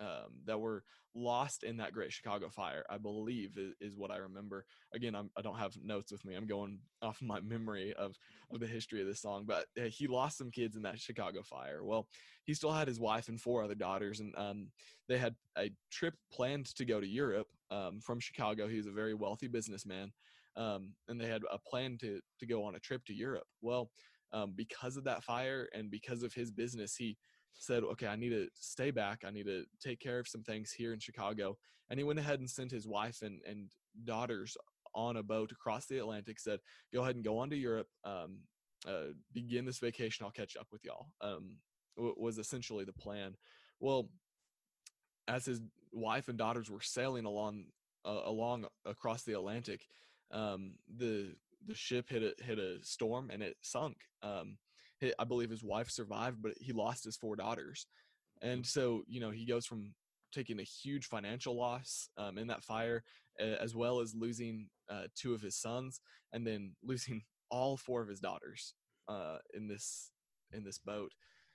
um, 0.00 0.40
that 0.46 0.60
were 0.60 0.84
lost 1.14 1.62
in 1.62 1.76
that 1.76 1.92
Great 1.92 2.12
Chicago 2.12 2.48
Fire. 2.48 2.84
I 2.90 2.98
believe 2.98 3.56
is, 3.56 3.74
is 3.80 3.96
what 3.96 4.10
I 4.10 4.16
remember. 4.16 4.64
Again, 4.94 5.14
I'm, 5.14 5.30
I 5.36 5.42
don't 5.42 5.58
have 5.58 5.76
notes 5.82 6.10
with 6.10 6.24
me. 6.24 6.34
I'm 6.34 6.46
going 6.46 6.78
off 7.02 7.18
my 7.22 7.40
memory 7.40 7.94
of 7.94 8.16
of 8.52 8.60
the 8.60 8.66
history 8.66 9.00
of 9.00 9.06
this 9.06 9.20
song. 9.20 9.44
But 9.46 9.66
uh, 9.78 9.84
he 9.88 10.06
lost 10.06 10.38
some 10.38 10.50
kids 10.50 10.76
in 10.76 10.82
that 10.82 10.98
Chicago 10.98 11.42
Fire. 11.42 11.84
Well, 11.84 12.08
he 12.44 12.54
still 12.54 12.72
had 12.72 12.88
his 12.88 13.00
wife 13.00 13.28
and 13.28 13.40
four 13.40 13.62
other 13.62 13.74
daughters, 13.74 14.20
and 14.20 14.34
um, 14.36 14.68
they 15.08 15.18
had 15.18 15.34
a 15.56 15.70
trip 15.90 16.14
planned 16.32 16.66
to 16.76 16.84
go 16.84 17.00
to 17.00 17.06
Europe 17.06 17.48
um, 17.70 18.00
from 18.00 18.20
Chicago. 18.20 18.68
He 18.68 18.76
was 18.76 18.86
a 18.86 18.92
very 18.92 19.14
wealthy 19.14 19.48
businessman, 19.48 20.12
um, 20.56 20.92
and 21.08 21.20
they 21.20 21.28
had 21.28 21.42
a 21.50 21.58
plan 21.58 21.98
to 21.98 22.20
to 22.40 22.46
go 22.46 22.64
on 22.64 22.74
a 22.74 22.80
trip 22.80 23.04
to 23.06 23.14
Europe. 23.14 23.46
Well, 23.62 23.90
um, 24.32 24.52
because 24.56 24.96
of 24.96 25.04
that 25.04 25.22
fire 25.22 25.68
and 25.72 25.90
because 25.90 26.24
of 26.24 26.34
his 26.34 26.50
business, 26.50 26.96
he 26.96 27.16
said, 27.58 27.82
okay, 27.84 28.06
I 28.06 28.16
need 28.16 28.30
to 28.30 28.48
stay 28.54 28.90
back. 28.90 29.22
I 29.26 29.30
need 29.30 29.46
to 29.46 29.64
take 29.80 30.00
care 30.00 30.18
of 30.18 30.28
some 30.28 30.42
things 30.42 30.72
here 30.72 30.92
in 30.92 31.00
Chicago. 31.00 31.56
And 31.90 31.98
he 31.98 32.04
went 32.04 32.18
ahead 32.18 32.40
and 32.40 32.48
sent 32.48 32.70
his 32.70 32.86
wife 32.86 33.22
and, 33.22 33.40
and 33.46 33.70
daughters 34.04 34.56
on 34.94 35.16
a 35.16 35.22
boat 35.22 35.52
across 35.52 35.86
the 35.86 35.98
Atlantic, 35.98 36.38
said, 36.38 36.60
go 36.92 37.02
ahead 37.02 37.16
and 37.16 37.24
go 37.24 37.38
on 37.38 37.50
to 37.50 37.56
Europe, 37.56 37.88
um, 38.04 38.38
uh, 38.88 39.12
begin 39.32 39.64
this 39.64 39.78
vacation. 39.78 40.24
I'll 40.24 40.32
catch 40.32 40.56
up 40.56 40.68
with 40.72 40.84
y'all. 40.84 41.08
Um, 41.20 41.56
was 41.96 42.38
essentially 42.38 42.84
the 42.84 42.92
plan. 42.92 43.36
Well, 43.80 44.08
as 45.28 45.44
his 45.44 45.60
wife 45.92 46.28
and 46.28 46.38
daughters 46.38 46.70
were 46.70 46.80
sailing 46.80 47.24
along 47.24 47.66
uh, 48.04 48.22
along 48.24 48.66
across 48.84 49.22
the 49.22 49.34
Atlantic, 49.34 49.86
um, 50.30 50.72
the 50.96 51.34
the 51.66 51.74
ship 51.74 52.08
hit 52.08 52.22
a 52.22 52.44
hit 52.44 52.58
a 52.58 52.78
storm 52.82 53.30
and 53.30 53.42
it 53.42 53.56
sunk. 53.62 53.96
I 55.18 55.24
believe 55.24 55.50
his 55.50 55.64
wife 55.64 55.90
survived, 55.90 56.42
but 56.42 56.52
he 56.60 56.72
lost 56.72 57.04
his 57.04 57.16
four 57.16 57.36
daughters, 57.36 57.86
and 58.42 58.64
so 58.64 59.02
you 59.06 59.20
know 59.20 59.30
he 59.30 59.46
goes 59.46 59.66
from 59.66 59.94
taking 60.32 60.58
a 60.58 60.64
huge 60.64 61.06
financial 61.06 61.56
loss 61.56 62.08
um, 62.18 62.38
in 62.38 62.48
that 62.48 62.64
fire, 62.64 63.04
as 63.38 63.74
well 63.74 64.00
as 64.00 64.14
losing 64.14 64.68
uh, 64.90 65.04
two 65.14 65.34
of 65.34 65.40
his 65.40 65.56
sons, 65.56 66.00
and 66.32 66.46
then 66.46 66.72
losing 66.82 67.22
all 67.50 67.76
four 67.76 68.02
of 68.02 68.08
his 68.08 68.20
daughters 68.20 68.74
uh, 69.08 69.38
in 69.54 69.68
this 69.68 70.10
in 70.52 70.64
this 70.64 70.78
boat, 70.78 71.12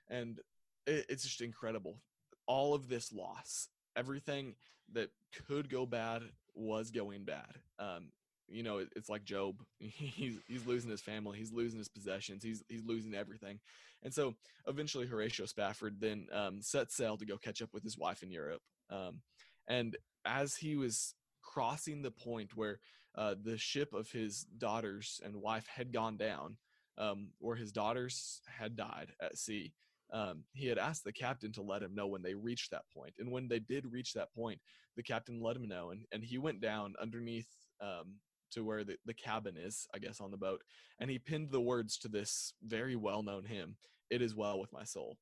and 0.10 0.40
it, 0.86 1.06
it's 1.10 1.24
just 1.24 1.42
incredible. 1.42 2.00
All 2.48 2.74
of 2.74 2.90
this 2.90 3.12
loss, 3.12 3.68
everything 3.96 4.56
that 4.94 5.10
could 5.48 5.70
go 5.70 5.86
bad 5.86 6.24
was 6.56 6.92
going 6.92 7.24
bad. 7.24 7.60
Um, 7.78 8.12
you 8.52 8.64
know, 8.64 8.80
it, 8.80 8.90
it's 8.96 9.10
like 9.10 9.24
Job. 9.24 9.56
He's 9.80 10.38
he's 10.48 10.66
losing 10.66 10.90
his 10.90 11.02
family, 11.02 11.38
he's 11.38 11.52
losing 11.52 11.80
his 11.80 11.90
possessions, 11.90 12.44
he's 12.44 12.64
he's 12.68 12.84
losing 12.84 13.16
everything, 13.16 13.60
and 14.04 14.14
so 14.14 14.36
eventually 14.68 15.08
Horatio 15.08 15.46
Spafford 15.46 15.98
then 16.00 16.28
um, 16.34 16.62
set 16.62 16.92
sail 16.92 17.18
to 17.18 17.26
go 17.26 17.38
catch 17.38 17.62
up 17.62 17.70
with 17.74 17.84
his 17.84 17.98
wife 17.98 18.24
in 18.24 18.32
Europe. 18.32 18.62
Um, 18.90 19.22
and 19.68 19.98
as 20.26 20.56
he 20.56 20.76
was 20.76 21.14
crossing 21.44 22.02
the 22.02 22.12
point 22.12 22.56
where 22.56 22.80
uh, 23.16 23.36
the 23.42 23.58
ship 23.58 23.94
of 23.94 24.12
his 24.12 24.46
daughters 24.58 25.20
and 25.24 25.36
wife 25.36 25.68
had 25.68 25.94
gone 25.94 26.18
down, 26.18 26.58
um, 26.98 27.30
where 27.40 27.56
his 27.56 27.72
daughters 27.72 28.42
had 28.48 28.76
died 28.76 29.12
at 29.22 29.38
sea, 29.38 29.74
um, 30.12 30.44
he 30.54 30.68
had 30.68 30.78
asked 30.78 31.04
the 31.04 31.14
captain 31.14 31.52
to 31.54 31.62
let 31.62 31.84
him 31.84 31.94
know 31.94 32.08
when 32.08 32.22
they 32.22 32.34
reached 32.34 32.72
that 32.72 32.90
point. 32.94 33.14
And 33.20 33.32
when 33.32 33.48
they 33.48 33.60
did 33.60 33.92
reach 33.92 34.14
that 34.14 34.34
point, 34.34 34.60
the 34.96 35.04
captain 35.04 35.42
let 35.42 35.56
him 35.56 35.68
know, 35.68 35.92
and, 35.92 36.06
and 36.12 36.24
he 36.24 36.38
went 36.38 36.62
down 36.62 36.96
underneath 37.02 37.48
um, 37.82 38.16
to 38.52 38.64
where 38.64 38.84
the, 38.84 38.96
the 39.06 39.14
cabin 39.14 39.56
is, 39.58 39.88
I 39.94 40.00
guess, 40.00 40.22
on 40.22 40.32
the 40.32 40.38
boat, 40.38 40.62
and 41.00 41.10
he 41.10 41.20
pinned 41.20 41.52
the 41.52 41.62
words 41.62 41.98
to 42.00 42.08
this 42.08 42.54
very 42.64 42.96
well 42.96 43.24
known 43.24 43.46
hymn, 43.46 43.78
It 44.10 44.22
Is 44.22 44.36
Well 44.36 44.60
With 44.60 44.74
My 44.74 44.84
Soul. 44.84 45.18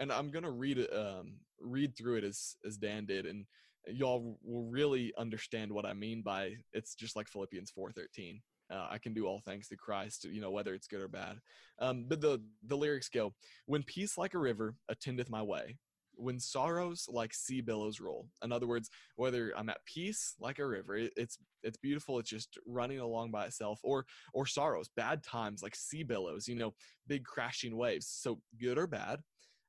And 0.00 0.12
I'm 0.12 0.30
gonna 0.30 0.50
read 0.50 0.78
it, 0.78 0.90
um, 0.94 1.38
read 1.60 1.96
through 1.96 2.16
it 2.16 2.24
as 2.24 2.56
as 2.64 2.76
Dan 2.76 3.06
did, 3.06 3.26
and 3.26 3.46
y'all 3.86 4.38
will 4.42 4.64
really 4.64 5.12
understand 5.18 5.72
what 5.72 5.86
I 5.86 5.92
mean 5.92 6.22
by 6.22 6.54
it's 6.72 6.94
just 6.94 7.16
like 7.16 7.28
Philippians 7.28 7.72
4:13. 7.76 8.40
Uh, 8.70 8.86
I 8.90 8.98
can 8.98 9.14
do 9.14 9.26
all 9.26 9.40
things 9.40 9.66
through 9.66 9.78
Christ, 9.78 10.24
you 10.24 10.42
know, 10.42 10.50
whether 10.50 10.74
it's 10.74 10.86
good 10.86 11.00
or 11.00 11.08
bad. 11.08 11.40
Um, 11.78 12.04
but 12.06 12.20
the 12.20 12.42
the 12.64 12.76
lyrics 12.76 13.08
go: 13.08 13.34
When 13.66 13.82
peace 13.82 14.18
like 14.18 14.34
a 14.34 14.38
river 14.38 14.76
attendeth 14.88 15.30
my 15.30 15.42
way, 15.42 15.78
when 16.18 16.38
sorrows 16.38 17.06
like 17.08 17.32
sea 17.32 17.60
billows 17.60 18.00
roll. 18.00 18.28
In 18.42 18.52
other 18.52 18.66
words, 18.66 18.90
whether 19.16 19.52
I'm 19.56 19.68
at 19.68 19.84
peace 19.86 20.34
like 20.40 20.58
a 20.58 20.66
river, 20.66 20.96
it, 20.96 21.12
it's 21.16 21.38
it's 21.62 21.78
beautiful, 21.78 22.18
it's 22.18 22.30
just 22.30 22.58
running 22.66 22.98
along 22.98 23.30
by 23.30 23.46
itself, 23.46 23.80
or 23.82 24.04
or 24.34 24.46
sorrows, 24.46 24.90
bad 24.96 25.22
times 25.22 25.62
like 25.62 25.76
sea 25.76 26.02
billows, 26.02 26.48
you 26.48 26.56
know, 26.56 26.74
big 27.06 27.24
crashing 27.24 27.76
waves. 27.76 28.06
So 28.08 28.40
good 28.60 28.78
or 28.78 28.86
bad. 28.86 29.20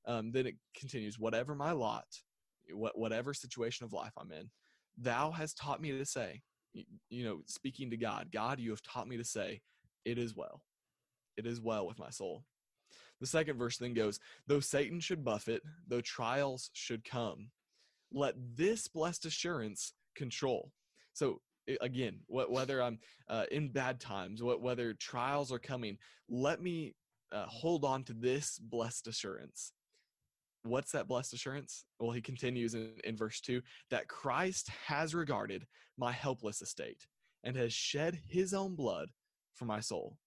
Um, 0.05 0.31
then 0.31 0.47
it 0.47 0.55
continues: 0.77 1.19
Whatever 1.19 1.55
my 1.55 1.71
lot, 1.71 2.05
what, 2.73 2.97
whatever 2.97 3.33
situation 3.33 3.85
of 3.85 3.93
life 3.93 4.13
I'm 4.17 4.31
in, 4.31 4.49
thou 4.97 5.31
has 5.31 5.53
taught 5.53 5.81
me 5.81 5.91
to 5.91 6.05
say, 6.05 6.41
you, 6.73 6.83
you 7.09 7.25
know, 7.25 7.41
speaking 7.45 7.89
to 7.91 7.97
God, 7.97 8.29
God, 8.31 8.59
you 8.59 8.71
have 8.71 8.81
taught 8.81 9.07
me 9.07 9.17
to 9.17 9.23
say, 9.23 9.61
it 10.05 10.17
is 10.17 10.35
well. 10.35 10.61
It 11.37 11.45
is 11.45 11.61
well 11.61 11.87
with 11.87 11.99
my 11.99 12.09
soul. 12.09 12.43
The 13.19 13.27
second 13.27 13.57
verse 13.57 13.77
then 13.77 13.93
goes, 13.93 14.19
though 14.47 14.59
Satan 14.59 14.99
should 14.99 15.25
buffet, 15.25 15.61
though 15.87 16.01
trials 16.01 16.69
should 16.73 17.03
come, 17.03 17.49
let 18.11 18.35
this 18.55 18.87
blessed 18.87 19.25
assurance 19.25 19.93
control. 20.15 20.71
So 21.13 21.41
again, 21.81 22.19
whether 22.27 22.81
I'm 22.81 22.99
uh, 23.29 23.45
in 23.51 23.69
bad 23.69 23.99
times, 23.99 24.41
whether 24.41 24.93
trials 24.93 25.51
are 25.51 25.59
coming, 25.59 25.97
let 26.29 26.61
me 26.61 26.95
uh, 27.31 27.45
hold 27.45 27.83
on 27.83 28.03
to 28.05 28.13
this 28.13 28.57
blessed 28.57 29.07
assurance 29.07 29.73
what's 30.63 30.91
that 30.91 31.07
blessed 31.07 31.33
assurance? 31.33 31.85
Well, 31.99 32.11
he 32.11 32.21
continues 32.21 32.75
in, 32.75 32.91
in 33.03 33.15
verse 33.15 33.39
2 33.41 33.61
that 33.91 34.07
Christ 34.07 34.69
has 34.85 35.15
regarded 35.15 35.65
my 35.97 36.11
helpless 36.11 36.61
estate 36.61 37.07
and 37.43 37.55
has 37.55 37.73
shed 37.73 38.19
his 38.27 38.53
own 38.53 38.75
blood 38.75 39.09
for 39.55 39.65
my 39.65 39.79
soul. 39.79 40.17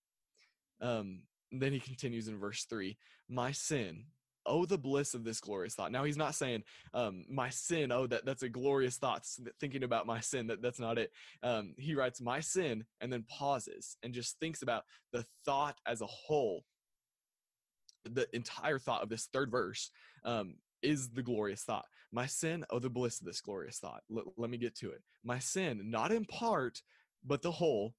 Um, 0.81 1.23
then 1.53 1.73
he 1.73 1.81
continues 1.81 2.29
in 2.29 2.39
verse 2.39 2.65
3 2.65 2.97
My 3.29 3.53
sin, 3.53 4.05
oh, 4.47 4.65
the 4.65 4.79
bliss 4.79 5.15
of 5.15 5.25
this 5.25 5.41
glorious 5.41 5.75
thought. 5.75 5.93
Now, 5.93 6.05
he's 6.05 6.17
not 6.17 6.35
saying, 6.35 6.63
um, 6.95 7.25
My 7.29 7.51
sin, 7.51 7.93
oh, 7.93 8.07
that, 8.07 8.25
that's 8.25 8.43
a 8.43 8.49
glorious 8.49 8.97
thought, 8.97 9.27
thinking 9.61 9.85
about 9.85 10.07
my 10.07 10.21
sin. 10.21 10.47
That, 10.47 10.63
that's 10.63 10.81
not 10.81 10.99
it. 10.99 11.13
Um, 11.43 11.75
he 11.79 11.95
writes, 11.95 12.21
My 12.21 12.41
sin, 12.41 12.85
and 13.01 13.13
then 13.13 13.25
pauses 13.29 13.97
and 14.03 14.15
just 14.15 14.39
thinks 14.39 14.63
about 14.63 14.85
the 15.13 15.25
thought 15.45 15.79
as 15.87 16.01
a 16.01 16.07
whole 16.07 16.65
the 18.05 18.27
entire 18.35 18.79
thought 18.79 19.03
of 19.03 19.09
this 19.09 19.29
third 19.33 19.51
verse 19.51 19.91
um, 20.25 20.55
is 20.83 21.11
the 21.11 21.23
glorious 21.23 21.63
thought. 21.63 21.87
My 22.13 22.27
sin, 22.27 22.65
oh, 22.71 22.79
the 22.79 22.91
bliss 22.91 23.21
of 23.21 23.27
this 23.27 23.41
glorious 23.41 23.79
thought. 23.79 24.03
L- 24.15 24.33
let 24.37 24.51
me 24.51 24.59
get 24.59 24.75
to 24.77 24.91
it. 24.91 25.03
My 25.25 25.39
sin, 25.39 25.91
not 25.91 26.13
in 26.13 26.25
part, 26.25 26.83
but 27.25 27.43
the 27.43 27.53
whole. 27.53 27.95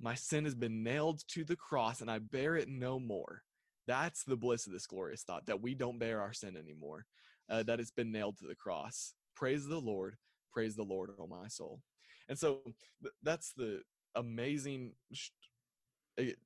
My 0.00 0.14
sin 0.14 0.44
has 0.44 0.54
been 0.54 0.82
nailed 0.82 1.22
to 1.28 1.44
the 1.44 1.56
cross, 1.56 2.00
and 2.00 2.10
I 2.10 2.18
bear 2.18 2.56
it 2.56 2.68
no 2.68 3.00
more. 3.00 3.42
That's 3.86 4.22
the 4.22 4.36
bliss 4.36 4.66
of 4.66 4.72
this 4.72 4.86
glorious 4.86 5.22
thought 5.22 5.46
that 5.46 5.62
we 5.62 5.74
don't 5.74 5.98
bear 5.98 6.20
our 6.20 6.32
sin 6.32 6.56
anymore, 6.56 7.06
uh, 7.50 7.62
that 7.64 7.80
it's 7.80 7.90
been 7.90 8.12
nailed 8.12 8.38
to 8.38 8.46
the 8.46 8.54
cross. 8.54 9.14
Praise 9.34 9.66
the 9.66 9.80
Lord. 9.80 10.16
Praise 10.52 10.76
the 10.76 10.82
Lord, 10.82 11.10
oh 11.18 11.26
my 11.26 11.48
soul. 11.48 11.80
And 12.28 12.38
so 12.38 12.60
th- 13.02 13.14
that's 13.22 13.52
the 13.52 13.82
amazing 14.14 14.92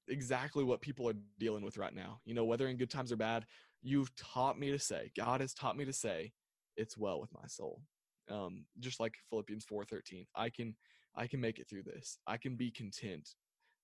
exactly 0.09 0.65
what 0.65 0.81
people 0.81 1.09
are 1.09 1.15
dealing 1.39 1.65
with 1.65 1.79
right 1.79 1.95
now. 1.95 2.21
You 2.25 2.35
know, 2.35 2.45
whether 2.45 2.69
in 2.69 2.77
good 2.77 2.91
times 2.91 3.11
or 3.11 3.17
bad, 3.17 3.47
you've 3.83 4.15
taught 4.17 4.59
me 4.59 4.71
to 4.71 4.79
say, 4.79 5.11
God 5.17 5.41
has 5.41 5.55
taught 5.55 5.77
me 5.77 5.85
to 5.85 5.93
say, 5.93 6.33
it's 6.77 6.97
well 6.97 7.21
with 7.21 7.33
my 7.33 7.47
soul. 7.47 7.83
Um, 8.31 8.65
just 8.81 9.01
like 9.01 9.15
Philippians 9.31 9.65
4:13. 9.65 10.27
I 10.35 10.51
can 10.51 10.75
I 11.15 11.27
can 11.27 11.41
make 11.41 11.59
it 11.59 11.69
through 11.69 11.83
this. 11.83 12.19
I 12.27 12.37
can 12.37 12.57
be 12.57 12.71
content, 12.71 13.29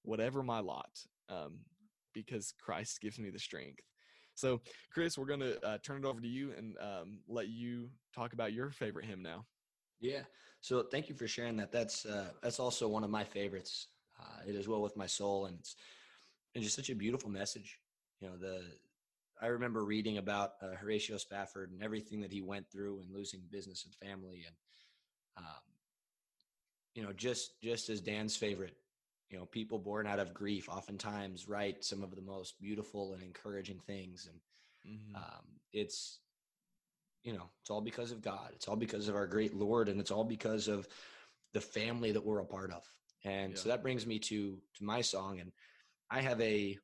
whatever 0.03 0.43
my 0.43 0.61
lot, 0.61 0.91
um, 1.29 1.59
because 2.15 2.53
Christ 2.61 3.01
gives 3.01 3.19
me 3.19 3.31
the 3.31 3.39
strength. 3.39 3.83
So, 4.35 4.61
Chris, 4.93 5.19
we're 5.19 5.27
going 5.27 5.41
to 5.41 5.67
uh, 5.67 5.79
turn 5.79 6.05
it 6.05 6.07
over 6.07 6.21
to 6.21 6.29
you 6.29 6.53
and 6.57 6.77
um, 6.81 7.19
let 7.27 7.49
you 7.49 7.91
talk 8.15 8.33
about 8.33 8.53
your 8.53 8.71
favorite 8.71 9.05
hymn 9.05 9.23
now. 9.23 9.45
Yeah. 10.01 10.21
So, 10.61 10.83
thank 10.83 11.09
you 11.09 11.15
for 11.15 11.27
sharing 11.27 11.57
that. 11.57 11.73
That's 11.73 12.07
uh, 12.07 12.31
that's 12.43 12.61
also 12.61 12.87
one 12.87 13.03
of 13.05 13.11
my 13.11 13.25
favorites. 13.25 13.89
Uh, 14.21 14.49
it 14.49 14.55
is 14.55 14.69
well 14.69 14.81
with 14.81 14.97
my 14.97 15.07
soul, 15.07 15.47
and 15.47 15.59
it's 15.59 15.77
and 16.55 16.63
just 16.63 16.77
such 16.77 16.91
a 16.91 16.95
beautiful 16.95 17.31
message. 17.31 17.79
You 18.21 18.29
know, 18.29 18.37
the 18.37 18.63
I 19.41 19.47
remember 19.47 19.85
reading 19.85 20.19
about 20.19 20.53
uh, 20.63 20.75
Horatio 20.77 21.17
Spafford 21.17 21.71
and 21.71 21.83
everything 21.83 22.21
that 22.21 22.33
he 22.33 22.41
went 22.41 22.71
through 22.71 23.01
and 23.01 23.13
losing 23.13 23.41
business 23.51 23.85
and 23.85 23.95
family, 23.95 24.45
and 24.47 24.57
um, 25.37 25.63
you 26.95 27.03
know, 27.03 27.13
just 27.13 27.61
just 27.63 27.89
as 27.91 28.01
Dan's 28.01 28.37
favorite, 28.37 28.77
you 29.31 29.39
know, 29.39 29.45
people 29.45 29.79
born 29.79 30.07
out 30.07 30.19
of 30.19 30.33
grief 30.33 30.69
oftentimes 30.69 31.49
write 31.49 31.85
some 31.85 32.03
of 32.03 32.15
the 32.15 32.23
most 32.23 32.61
beautiful 32.61 33.13
and 33.13 33.23
encouraging 33.23 33.81
things, 33.87 34.29
and 34.31 34.95
mm-hmm. 34.95 35.17
um, 35.17 35.45
it's 35.73 36.21
you 37.25 37.33
know, 37.33 37.51
it's 37.61 37.71
all 37.71 37.81
because 37.81 38.11
of 38.11 38.23
God. 38.23 38.51
It's 38.55 38.69
all 38.69 38.77
because 38.77 39.09
of 39.09 39.15
our 39.15 39.27
great 39.27 39.55
Lord, 39.55 39.89
and 39.89 40.01
it's 40.01 40.11
all 40.11 40.25
because 40.25 40.69
of 40.69 40.89
the 41.53 41.61
family 41.61 42.13
that 42.13 42.25
we're 42.25 42.39
a 42.39 42.45
part 42.47 42.73
of. 42.73 42.83
And 43.25 43.53
yeah. 43.53 43.59
so 43.59 43.69
that 43.69 43.83
brings 43.83 44.07
me 44.07 44.19
to 44.21 44.59
to 44.77 44.85
my 44.85 45.03
song, 45.03 45.41
and 45.41 45.53
I 46.11 46.21
have 46.21 46.41
a, 46.41 46.79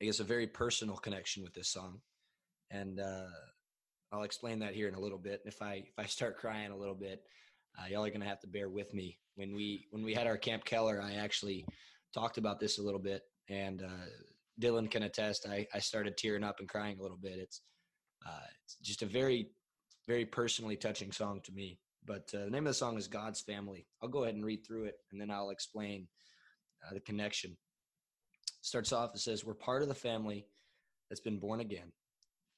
I 0.00 0.04
guess, 0.04 0.20
a 0.20 0.24
very 0.24 0.46
personal 0.46 0.96
connection 0.96 1.42
with 1.42 1.52
this 1.52 1.68
song, 1.68 2.00
and 2.70 3.00
uh, 3.00 3.26
I'll 4.12 4.22
explain 4.22 4.60
that 4.60 4.74
here 4.74 4.88
in 4.88 4.94
a 4.94 5.00
little 5.00 5.18
bit. 5.18 5.42
If 5.44 5.60
I 5.60 5.84
if 5.86 5.98
I 5.98 6.06
start 6.06 6.38
crying 6.38 6.70
a 6.70 6.76
little 6.76 6.94
bit, 6.94 7.22
uh, 7.78 7.86
y'all 7.88 8.04
are 8.04 8.10
gonna 8.10 8.24
have 8.24 8.40
to 8.40 8.46
bear 8.46 8.68
with 8.68 8.92
me. 8.94 9.18
When 9.36 9.54
we 9.54 9.86
when 9.90 10.02
we 10.02 10.14
had 10.14 10.26
our 10.26 10.36
Camp 10.36 10.64
Keller, 10.64 11.00
I 11.02 11.14
actually 11.14 11.64
talked 12.14 12.38
about 12.38 12.60
this 12.60 12.78
a 12.78 12.82
little 12.82 13.00
bit, 13.00 13.22
and 13.48 13.82
uh, 13.82 14.06
Dylan 14.60 14.90
can 14.90 15.04
attest. 15.04 15.46
I 15.48 15.66
I 15.72 15.78
started 15.78 16.16
tearing 16.16 16.44
up 16.44 16.60
and 16.60 16.68
crying 16.68 16.98
a 16.98 17.02
little 17.02 17.18
bit. 17.18 17.38
It's 17.38 17.62
uh, 18.26 18.46
it's 18.64 18.76
just 18.82 19.02
a 19.02 19.06
very 19.06 19.50
very 20.06 20.24
personally 20.24 20.76
touching 20.76 21.12
song 21.12 21.40
to 21.44 21.52
me. 21.52 21.78
But 22.04 22.32
uh, 22.34 22.44
the 22.44 22.50
name 22.50 22.66
of 22.66 22.70
the 22.70 22.74
song 22.74 22.96
is 22.96 23.06
God's 23.06 23.42
Family. 23.42 23.86
I'll 24.02 24.08
go 24.08 24.22
ahead 24.22 24.34
and 24.34 24.44
read 24.44 24.66
through 24.66 24.84
it 24.84 24.96
and 25.12 25.20
then 25.20 25.30
I'll 25.30 25.50
explain 25.50 26.08
uh, 26.84 26.94
the 26.94 27.00
connection. 27.00 27.56
Starts 28.62 28.92
off, 28.92 29.14
it 29.14 29.20
says, 29.20 29.44
We're 29.44 29.54
part 29.54 29.82
of 29.82 29.88
the 29.88 29.94
family 29.94 30.46
that's 31.08 31.20
been 31.20 31.38
born 31.38 31.60
again, 31.60 31.92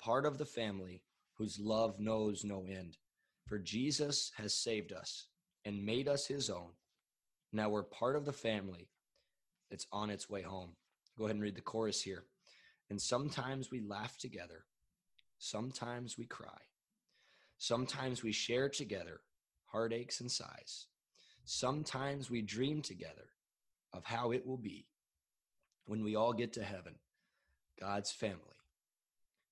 part 0.01 0.25
of 0.25 0.39
the 0.39 0.47
family 0.47 1.03
whose 1.37 1.59
love 1.59 1.99
knows 1.99 2.45
no 2.45 2.65
end. 2.65 2.97
For 3.47 3.59
Jesus 3.59 4.33
has 4.37 4.55
saved 4.55 4.93
us 4.93 5.27
and 5.65 5.85
made 5.85 6.09
us 6.09 6.27
his 6.27 6.51
own. 6.51 6.71
Now 7.53 7.69
we're 7.69 7.83
part 7.83 8.17
of 8.17 8.25
the 8.25 8.33
family 8.33 8.89
that's 9.71 9.87
on 9.93 10.11
its 10.11 10.31
way 10.31 10.43
home. 10.43 10.71
Go 11.19 11.25
ahead 11.25 11.37
and 11.37 11.43
read 11.43 11.57
the 11.57 11.61
chorus 11.61 12.03
here. 12.03 12.25
And 12.89 13.01
sometimes 13.01 13.71
we 13.71 13.81
laugh 13.81 14.17
together 14.17 14.65
Sometimes 15.41 16.19
we 16.19 16.27
cry. 16.27 16.61
Sometimes 17.57 18.23
we 18.23 18.31
share 18.31 18.69
together 18.69 19.23
heartaches 19.65 20.21
and 20.21 20.31
sighs. 20.31 20.87
Sometimes 21.45 22.31
we 22.31 22.43
dream 22.43 22.83
together 22.83 23.31
of 23.95 24.05
how 24.05 24.33
it 24.33 24.47
will 24.47 24.59
be 24.59 24.87
when 25.87 26.05
we 26.05 26.15
all 26.15 26.35
get 26.35 26.53
to 26.53 26.63
heaven, 26.63 26.95
God's 27.81 28.13
family. 28.13 28.39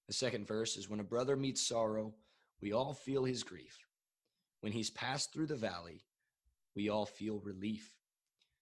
The 0.08 0.12
second 0.12 0.46
verse 0.46 0.76
is 0.76 0.90
when 0.90 1.00
a 1.00 1.04
brother 1.04 1.36
meets 1.36 1.66
sorrow, 1.66 2.12
we 2.60 2.72
all 2.72 2.94
feel 2.94 3.24
his 3.24 3.42
grief. 3.42 3.78
When 4.60 4.72
he's 4.72 4.90
passed 4.90 5.32
through 5.32 5.46
the 5.46 5.56
valley, 5.56 6.02
we 6.74 6.88
all 6.88 7.06
feel 7.06 7.40
relief. 7.40 7.94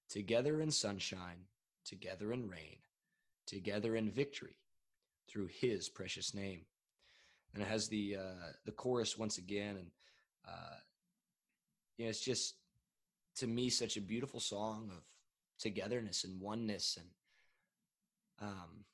Together 0.08 0.60
in 0.60 0.70
sunshine, 0.70 1.46
together 1.84 2.32
in 2.32 2.48
rain, 2.48 2.76
together 3.46 3.96
in 3.96 4.10
victory 4.10 4.56
through 5.28 5.48
his 5.60 5.88
precious 5.88 6.34
name. 6.34 6.60
And 7.54 7.62
it 7.62 7.68
has 7.68 7.88
the 7.88 8.16
uh, 8.16 8.52
the 8.64 8.72
chorus 8.72 9.18
once 9.18 9.38
again, 9.38 9.76
and 9.76 9.90
uh, 10.46 10.76
you 11.96 12.04
know, 12.04 12.10
it's 12.10 12.20
just 12.20 12.54
to 13.36 13.46
me 13.46 13.70
such 13.70 13.96
a 13.96 14.00
beautiful 14.00 14.40
song 14.40 14.90
of 14.92 15.02
togetherness 15.58 16.24
and 16.24 16.40
oneness. 16.40 16.98
And 16.98 18.48
um, 18.48 18.84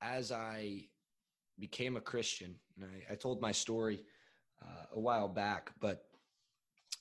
as 0.00 0.30
I 0.30 0.84
became 1.58 1.96
a 1.96 2.00
Christian, 2.00 2.54
and 2.76 2.84
I, 2.84 3.12
I 3.12 3.16
told 3.16 3.40
my 3.40 3.52
story 3.52 4.04
uh, 4.62 4.86
a 4.94 5.00
while 5.00 5.28
back, 5.28 5.72
but 5.80 6.04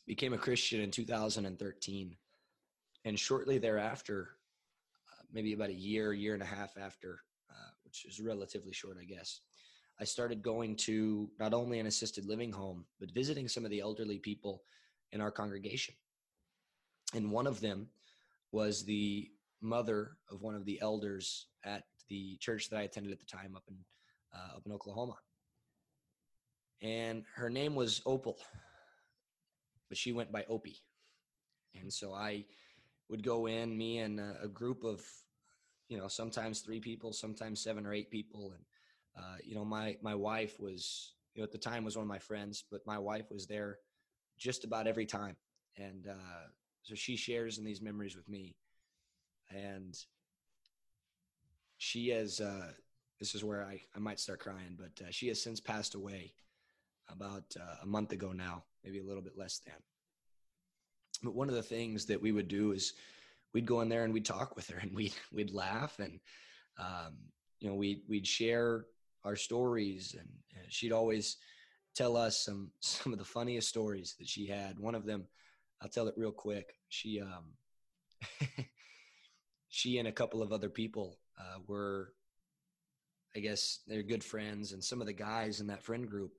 became 0.05 0.33
a 0.33 0.37
Christian 0.37 0.81
in 0.81 0.91
2013. 0.91 2.15
And 3.05 3.19
shortly 3.19 3.57
thereafter, 3.57 4.29
uh, 5.11 5.23
maybe 5.31 5.53
about 5.53 5.69
a 5.69 5.73
year, 5.73 6.13
year 6.13 6.33
and 6.33 6.43
a 6.43 6.47
half 6.47 6.77
after, 6.77 7.21
uh, 7.49 7.71
which 7.83 8.05
is 8.05 8.19
relatively 8.19 8.73
short, 8.73 8.97
I 8.99 9.05
guess, 9.05 9.41
I 9.99 10.03
started 10.03 10.43
going 10.43 10.75
to 10.77 11.29
not 11.39 11.53
only 11.53 11.79
an 11.79 11.87
assisted 11.87 12.25
living 12.25 12.51
home, 12.51 12.85
but 12.99 13.11
visiting 13.11 13.47
some 13.47 13.65
of 13.65 13.71
the 13.71 13.79
elderly 13.79 14.19
people 14.19 14.63
in 15.11 15.21
our 15.21 15.31
congregation. 15.31 15.95
And 17.13 17.31
one 17.31 17.47
of 17.47 17.61
them 17.61 17.87
was 18.51 18.83
the 18.83 19.31
mother 19.61 20.17
of 20.31 20.41
one 20.41 20.55
of 20.55 20.65
the 20.65 20.79
elders 20.81 21.47
at 21.63 21.83
the 22.09 22.37
church 22.37 22.69
that 22.69 22.77
I 22.77 22.83
attended 22.83 23.11
at 23.11 23.19
the 23.19 23.25
time 23.25 23.55
up 23.55 23.63
in 23.67 23.75
uh, 24.33 24.57
up 24.57 24.63
in 24.65 24.71
Oklahoma. 24.71 25.15
And 26.81 27.23
her 27.35 27.49
name 27.49 27.73
was 27.75 28.01
Opal, 28.05 28.37
but 29.89 29.97
she 29.97 30.11
went 30.11 30.31
by 30.31 30.45
Opie. 30.47 30.81
And 31.79 31.91
so 31.91 32.13
I 32.13 32.45
would 33.09 33.23
go 33.23 33.47
in, 33.47 33.77
me 33.77 33.99
and 33.99 34.19
a, 34.19 34.35
a 34.43 34.47
group 34.47 34.83
of, 34.83 35.01
you 35.89 35.97
know, 35.97 36.07
sometimes 36.07 36.59
three 36.59 36.79
people, 36.79 37.13
sometimes 37.13 37.63
seven 37.63 37.85
or 37.85 37.93
eight 37.93 38.11
people, 38.11 38.53
and 38.53 38.63
uh, 39.17 39.37
you 39.43 39.55
know, 39.55 39.65
my 39.65 39.97
my 40.01 40.13
wife 40.13 40.59
was, 40.59 41.13
you 41.33 41.41
know, 41.41 41.45
at 41.45 41.51
the 41.51 41.57
time 41.57 41.83
was 41.83 41.95
one 41.95 42.03
of 42.03 42.09
my 42.09 42.19
friends, 42.19 42.63
but 42.69 42.81
my 42.85 42.99
wife 42.99 43.31
was 43.31 43.47
there 43.47 43.77
just 44.37 44.63
about 44.63 44.85
every 44.85 45.05
time, 45.05 45.35
and 45.77 46.07
uh, 46.07 46.47
so 46.83 46.93
she 46.93 47.15
shares 47.15 47.57
in 47.57 47.63
these 47.63 47.81
memories 47.81 48.15
with 48.15 48.29
me, 48.29 48.55
and 49.49 49.97
she 51.77 52.09
has. 52.09 52.39
Uh, 52.39 52.71
this 53.19 53.35
is 53.35 53.43
where 53.43 53.63
I 53.63 53.81
I 53.95 53.99
might 53.99 54.19
start 54.19 54.39
crying, 54.39 54.77
but 54.77 55.05
uh, 55.05 55.11
she 55.11 55.27
has 55.27 55.41
since 55.41 55.59
passed 55.59 55.95
away 55.95 56.33
about 57.09 57.45
uh, 57.59 57.75
a 57.83 57.85
month 57.85 58.11
ago 58.11 58.31
now, 58.31 58.63
maybe 58.83 58.99
a 58.99 59.05
little 59.05 59.21
bit 59.21 59.37
less 59.37 59.59
than. 59.59 59.75
But 61.23 61.35
one 61.35 61.49
of 61.49 61.55
the 61.55 61.63
things 61.63 62.05
that 62.05 62.21
we 62.21 62.31
would 62.31 62.47
do 62.47 62.73
is 62.73 62.93
we'd 63.53 63.65
go 63.65 63.81
in 63.81 63.89
there 63.89 64.03
and 64.03 64.13
we'd 64.13 64.25
talk 64.25 64.55
with 64.55 64.69
her 64.69 64.77
and 64.77 64.93
we'd 64.93 65.15
we'd 65.31 65.53
laugh 65.53 65.99
and 65.99 66.19
um, 66.79 67.17
you 67.59 67.69
know 67.69 67.75
we'd 67.75 68.01
we'd 68.07 68.27
share 68.27 68.85
our 69.23 69.35
stories 69.35 70.15
and, 70.17 70.27
she'd 70.69 70.91
always 70.91 71.37
tell 71.95 72.17
us 72.17 72.43
some 72.43 72.69
some 72.81 73.13
of 73.13 73.19
the 73.19 73.25
funniest 73.25 73.69
stories 73.69 74.15
that 74.19 74.27
she 74.27 74.45
had 74.45 74.77
one 74.77 74.95
of 74.95 75.05
them 75.05 75.23
i'll 75.81 75.87
tell 75.87 76.07
it 76.07 76.13
real 76.17 76.31
quick 76.31 76.73
she 76.89 77.21
um 77.21 77.45
she 79.69 79.97
and 79.97 80.07
a 80.07 80.11
couple 80.11 80.41
of 80.41 80.51
other 80.51 80.67
people 80.67 81.19
uh, 81.39 81.59
were 81.67 82.11
i 83.35 83.39
guess 83.39 83.79
they're 83.87 84.03
good 84.03 84.23
friends 84.23 84.71
and 84.71 84.83
some 84.83 85.01
of 85.01 85.07
the 85.07 85.13
guys 85.13 85.59
in 85.59 85.67
that 85.67 85.83
friend 85.83 86.09
group 86.09 86.33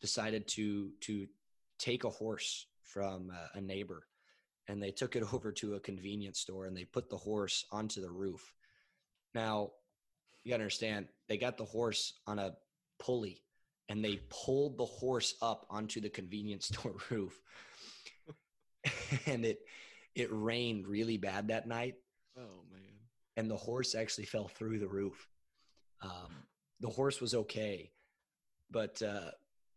decided 0.00 0.46
to 0.46 0.90
to 1.00 1.26
take 1.78 2.04
a 2.04 2.10
horse 2.10 2.66
from 2.82 3.30
uh, 3.32 3.58
a 3.58 3.60
neighbor 3.60 4.06
and 4.68 4.82
they 4.82 4.90
took 4.90 5.16
it 5.16 5.22
over 5.34 5.52
to 5.52 5.74
a 5.74 5.80
convenience 5.80 6.38
store 6.38 6.66
and 6.66 6.76
they 6.76 6.84
put 6.84 7.10
the 7.10 7.16
horse 7.16 7.64
onto 7.70 8.00
the 8.00 8.10
roof. 8.10 8.52
Now 9.34 9.72
you 10.42 10.50
gotta 10.50 10.62
understand 10.62 11.06
they 11.28 11.38
got 11.38 11.56
the 11.56 11.64
horse 11.64 12.14
on 12.26 12.38
a 12.38 12.54
pulley 12.98 13.42
and 13.88 14.04
they 14.04 14.20
pulled 14.30 14.78
the 14.78 14.84
horse 14.84 15.34
up 15.42 15.66
onto 15.70 16.00
the 16.00 16.10
convenience 16.10 16.66
store 16.72 16.96
roof. 17.10 17.40
And 19.26 19.44
it 19.46 19.60
it 20.14 20.28
rained 20.30 20.86
really 20.86 21.16
bad 21.16 21.48
that 21.48 21.66
night. 21.66 21.94
Oh 22.36 22.62
man. 22.70 22.80
and 23.36 23.50
the 23.50 23.56
horse 23.56 23.94
actually 23.94 24.26
fell 24.26 24.48
through 24.48 24.78
the 24.78 24.88
roof 24.88 25.28
um, 26.04 26.30
the 26.80 26.88
horse 26.88 27.20
was 27.20 27.34
okay 27.34 27.90
but 28.70 29.00
uh, 29.02 29.30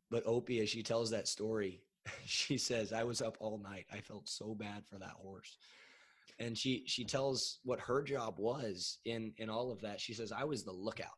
but 0.09 0.23
opie 0.25 0.59
as 0.61 0.69
she 0.69 0.83
tells 0.83 1.11
that 1.11 1.27
story 1.27 1.81
she 2.25 2.57
says 2.57 2.93
i 2.93 3.03
was 3.03 3.21
up 3.21 3.37
all 3.39 3.57
night. 3.59 3.85
I 3.91 3.99
felt 3.99 4.27
so 4.27 4.55
bad 4.55 4.85
for 4.89 4.97
that 4.99 5.15
horse. 5.21 5.57
And 6.39 6.57
she 6.57 6.83
she 6.85 7.03
tells 7.03 7.59
what 7.63 7.79
her 7.79 8.01
job 8.03 8.35
was 8.37 8.99
in 9.05 9.33
in 9.37 9.49
all 9.49 9.71
of 9.71 9.81
that. 9.81 9.99
She 9.99 10.13
says 10.13 10.31
i 10.31 10.43
was 10.43 10.63
the 10.63 10.71
lookout. 10.71 11.17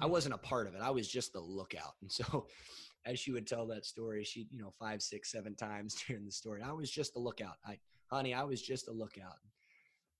I 0.00 0.06
wasn't 0.06 0.34
a 0.34 0.38
part 0.38 0.66
of 0.66 0.74
it. 0.74 0.80
I 0.82 0.90
was 0.90 1.08
just 1.08 1.32
the 1.32 1.40
lookout. 1.40 1.94
And 2.00 2.10
so 2.10 2.46
as 3.06 3.18
she 3.18 3.32
would 3.32 3.46
tell 3.46 3.66
that 3.66 3.84
story 3.84 4.24
she 4.24 4.46
you 4.50 4.62
know 4.62 4.72
five 4.78 5.02
six 5.02 5.30
seven 5.30 5.54
times 5.54 5.94
during 6.06 6.24
the 6.24 6.32
story 6.32 6.62
i 6.62 6.72
was 6.72 6.90
just 6.90 7.14
the 7.14 7.20
lookout. 7.20 7.56
I 7.66 7.78
honey 8.10 8.34
i 8.34 8.44
was 8.44 8.62
just 8.62 8.88
a 8.88 8.92
lookout. 8.92 9.38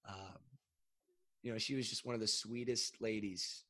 Um, 0.09 0.39
you 1.43 1.53
know 1.53 1.59
she 1.59 1.75
was 1.75 1.89
just 1.89 2.07
one 2.07 2.15
of 2.15 2.21
the 2.21 2.27
sweetest 2.27 3.01
ladies 3.01 3.64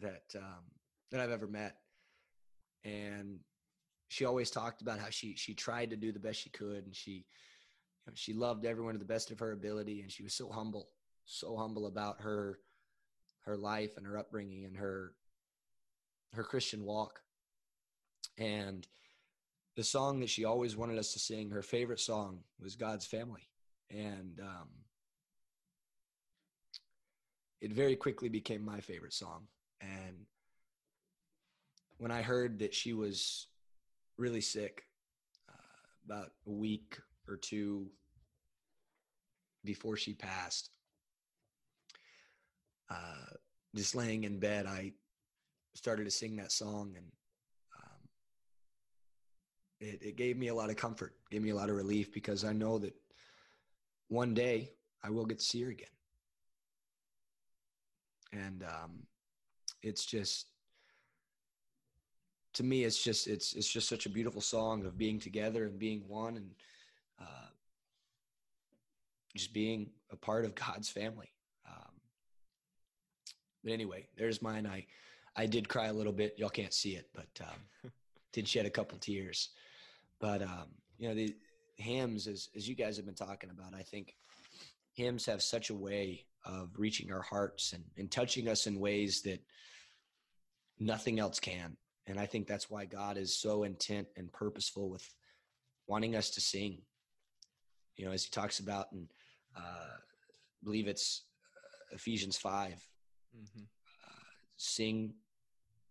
that 0.00 0.22
um, 0.36 0.64
that 1.10 1.20
i've 1.20 1.30
ever 1.30 1.46
met. 1.46 1.76
And 2.84 3.40
she 4.08 4.24
always 4.24 4.50
talked 4.50 4.82
about 4.82 4.98
how 4.98 5.10
she 5.10 5.36
she 5.36 5.54
tried 5.54 5.90
to 5.90 5.96
do 5.96 6.12
the 6.12 6.18
best 6.18 6.40
she 6.40 6.50
could 6.50 6.84
and 6.84 6.94
she 6.94 7.10
you 7.10 8.06
know, 8.08 8.12
she 8.14 8.32
loved 8.32 8.64
everyone 8.64 8.94
to 8.94 8.98
the 8.98 9.04
best 9.04 9.30
of 9.30 9.38
her 9.38 9.52
ability 9.52 10.00
and 10.00 10.10
she 10.10 10.22
was 10.22 10.34
so 10.34 10.50
humble 10.50 10.88
so 11.24 11.56
humble 11.56 11.86
about 11.86 12.20
her 12.20 12.58
her 13.42 13.56
life 13.56 13.96
and 13.96 14.06
her 14.06 14.18
upbringing 14.18 14.64
and 14.64 14.76
her 14.76 15.14
her 16.32 16.44
christian 16.44 16.84
walk. 16.84 17.20
And 18.38 18.86
the 19.76 19.84
song 19.84 20.20
that 20.20 20.30
she 20.30 20.44
always 20.44 20.76
wanted 20.76 20.98
us 20.98 21.12
to 21.12 21.18
sing 21.18 21.50
her 21.50 21.62
favorite 21.62 22.00
song 22.00 22.40
was 22.60 22.76
god's 22.76 23.06
family. 23.06 23.48
And 23.90 24.40
um, 24.40 24.68
it 27.60 27.72
very 27.72 27.96
quickly 27.96 28.28
became 28.28 28.64
my 28.64 28.80
favorite 28.80 29.12
song 29.12 29.46
and 29.80 30.16
when 31.98 32.10
i 32.10 32.22
heard 32.22 32.58
that 32.58 32.74
she 32.74 32.92
was 32.92 33.46
really 34.16 34.40
sick 34.40 34.84
uh, 35.48 35.52
about 36.04 36.30
a 36.46 36.50
week 36.50 36.98
or 37.28 37.36
two 37.36 37.86
before 39.64 39.96
she 39.96 40.12
passed. 40.12 40.70
Uh, 42.90 43.34
just 43.74 43.94
laying 43.94 44.24
in 44.24 44.38
bed, 44.38 44.66
I 44.66 44.92
started 45.74 46.04
to 46.04 46.10
sing 46.10 46.36
that 46.36 46.50
song, 46.50 46.94
and 46.96 47.06
um, 47.76 48.08
it, 49.80 50.02
it 50.02 50.16
gave 50.16 50.36
me 50.36 50.48
a 50.48 50.54
lot 50.54 50.70
of 50.70 50.76
comfort, 50.76 51.14
gave 51.30 51.42
me 51.42 51.50
a 51.50 51.54
lot 51.54 51.70
of 51.70 51.76
relief 51.76 52.12
because 52.12 52.44
I 52.44 52.52
know 52.52 52.78
that 52.78 52.94
one 54.08 54.34
day 54.34 54.72
I 55.04 55.10
will 55.10 55.24
get 55.24 55.38
to 55.38 55.44
see 55.44 55.62
her 55.62 55.70
again. 55.70 55.86
And 58.32 58.64
um, 58.64 59.06
it's 59.82 60.04
just 60.04 60.46
to 62.54 62.62
me 62.62 62.84
it's 62.84 63.02
just 63.02 63.26
it's 63.26 63.54
it's 63.54 63.70
just 63.70 63.88
such 63.88 64.06
a 64.06 64.10
beautiful 64.10 64.40
song 64.40 64.84
of 64.84 64.98
being 64.98 65.18
together 65.18 65.64
and 65.64 65.78
being 65.78 66.02
one 66.08 66.36
and 66.36 66.50
uh, 67.20 67.48
just 69.36 69.52
being 69.52 69.90
a 70.10 70.16
part 70.16 70.44
of 70.44 70.54
God's 70.54 70.88
family. 70.88 71.30
Um, 71.68 71.92
but 73.62 73.72
anyway, 73.72 74.06
there's 74.16 74.42
mine. 74.42 74.66
I 74.66 74.86
I 75.36 75.46
did 75.46 75.68
cry 75.68 75.86
a 75.86 75.92
little 75.92 76.12
bit. 76.12 76.34
Y'all 76.38 76.48
can't 76.48 76.74
see 76.74 76.96
it, 76.96 77.08
but 77.14 77.28
um, 77.40 77.90
did 78.32 78.48
shed 78.48 78.66
a 78.66 78.70
couple 78.70 78.98
tears. 78.98 79.50
But 80.18 80.42
um, 80.42 80.68
you 80.98 81.08
know 81.08 81.14
the 81.14 81.34
hymns, 81.76 82.26
as 82.26 82.48
as 82.56 82.68
you 82.68 82.74
guys 82.74 82.96
have 82.96 83.06
been 83.06 83.14
talking 83.14 83.50
about, 83.50 83.74
I 83.74 83.82
think 83.82 84.16
hymns 84.92 85.26
have 85.26 85.42
such 85.42 85.70
a 85.70 85.74
way 85.74 86.24
of 86.44 86.70
reaching 86.76 87.12
our 87.12 87.22
hearts 87.22 87.72
and, 87.72 87.84
and 87.98 88.10
touching 88.10 88.48
us 88.48 88.66
in 88.66 88.78
ways 88.80 89.22
that 89.22 89.40
nothing 90.78 91.18
else 91.18 91.38
can. 91.38 91.76
And 92.06 92.18
I 92.18 92.26
think 92.26 92.46
that's 92.46 92.70
why 92.70 92.86
God 92.86 93.16
is 93.16 93.36
so 93.36 93.62
intent 93.64 94.08
and 94.16 94.32
purposeful 94.32 94.88
with 94.88 95.06
wanting 95.86 96.16
us 96.16 96.30
to 96.30 96.40
sing. 96.40 96.78
You 97.96 98.06
know, 98.06 98.12
as 98.12 98.24
he 98.24 98.30
talks 98.30 98.60
about 98.60 98.86
in, 98.92 99.06
uh, 99.56 99.60
I 99.60 100.64
believe 100.64 100.88
it's 100.88 101.24
uh, 101.56 101.94
Ephesians 101.96 102.36
5, 102.36 102.74
Mm-hmm. 103.36 103.60
uh, 103.62 104.28
sing 104.56 105.14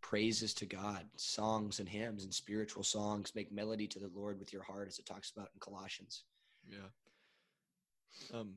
praises 0.02 0.54
to 0.56 0.66
God, 0.66 1.06
songs 1.16 1.80
and 1.80 1.88
hymns 1.88 2.26
and 2.26 2.34
spiritual 2.34 2.84
songs. 2.84 3.34
Make 3.34 3.50
melody 3.50 3.88
to 3.88 4.00
the 4.00 4.12
Lord 4.14 4.40
with 4.40 4.52
your 4.52 4.64
heart, 4.64 4.90
as 4.90 5.00
it 5.00 5.06
talks 5.06 5.32
about 5.32 5.50
in 5.54 5.60
Colossians. 5.62 6.24
Yeah. 6.70 8.38
Um, 8.38 8.56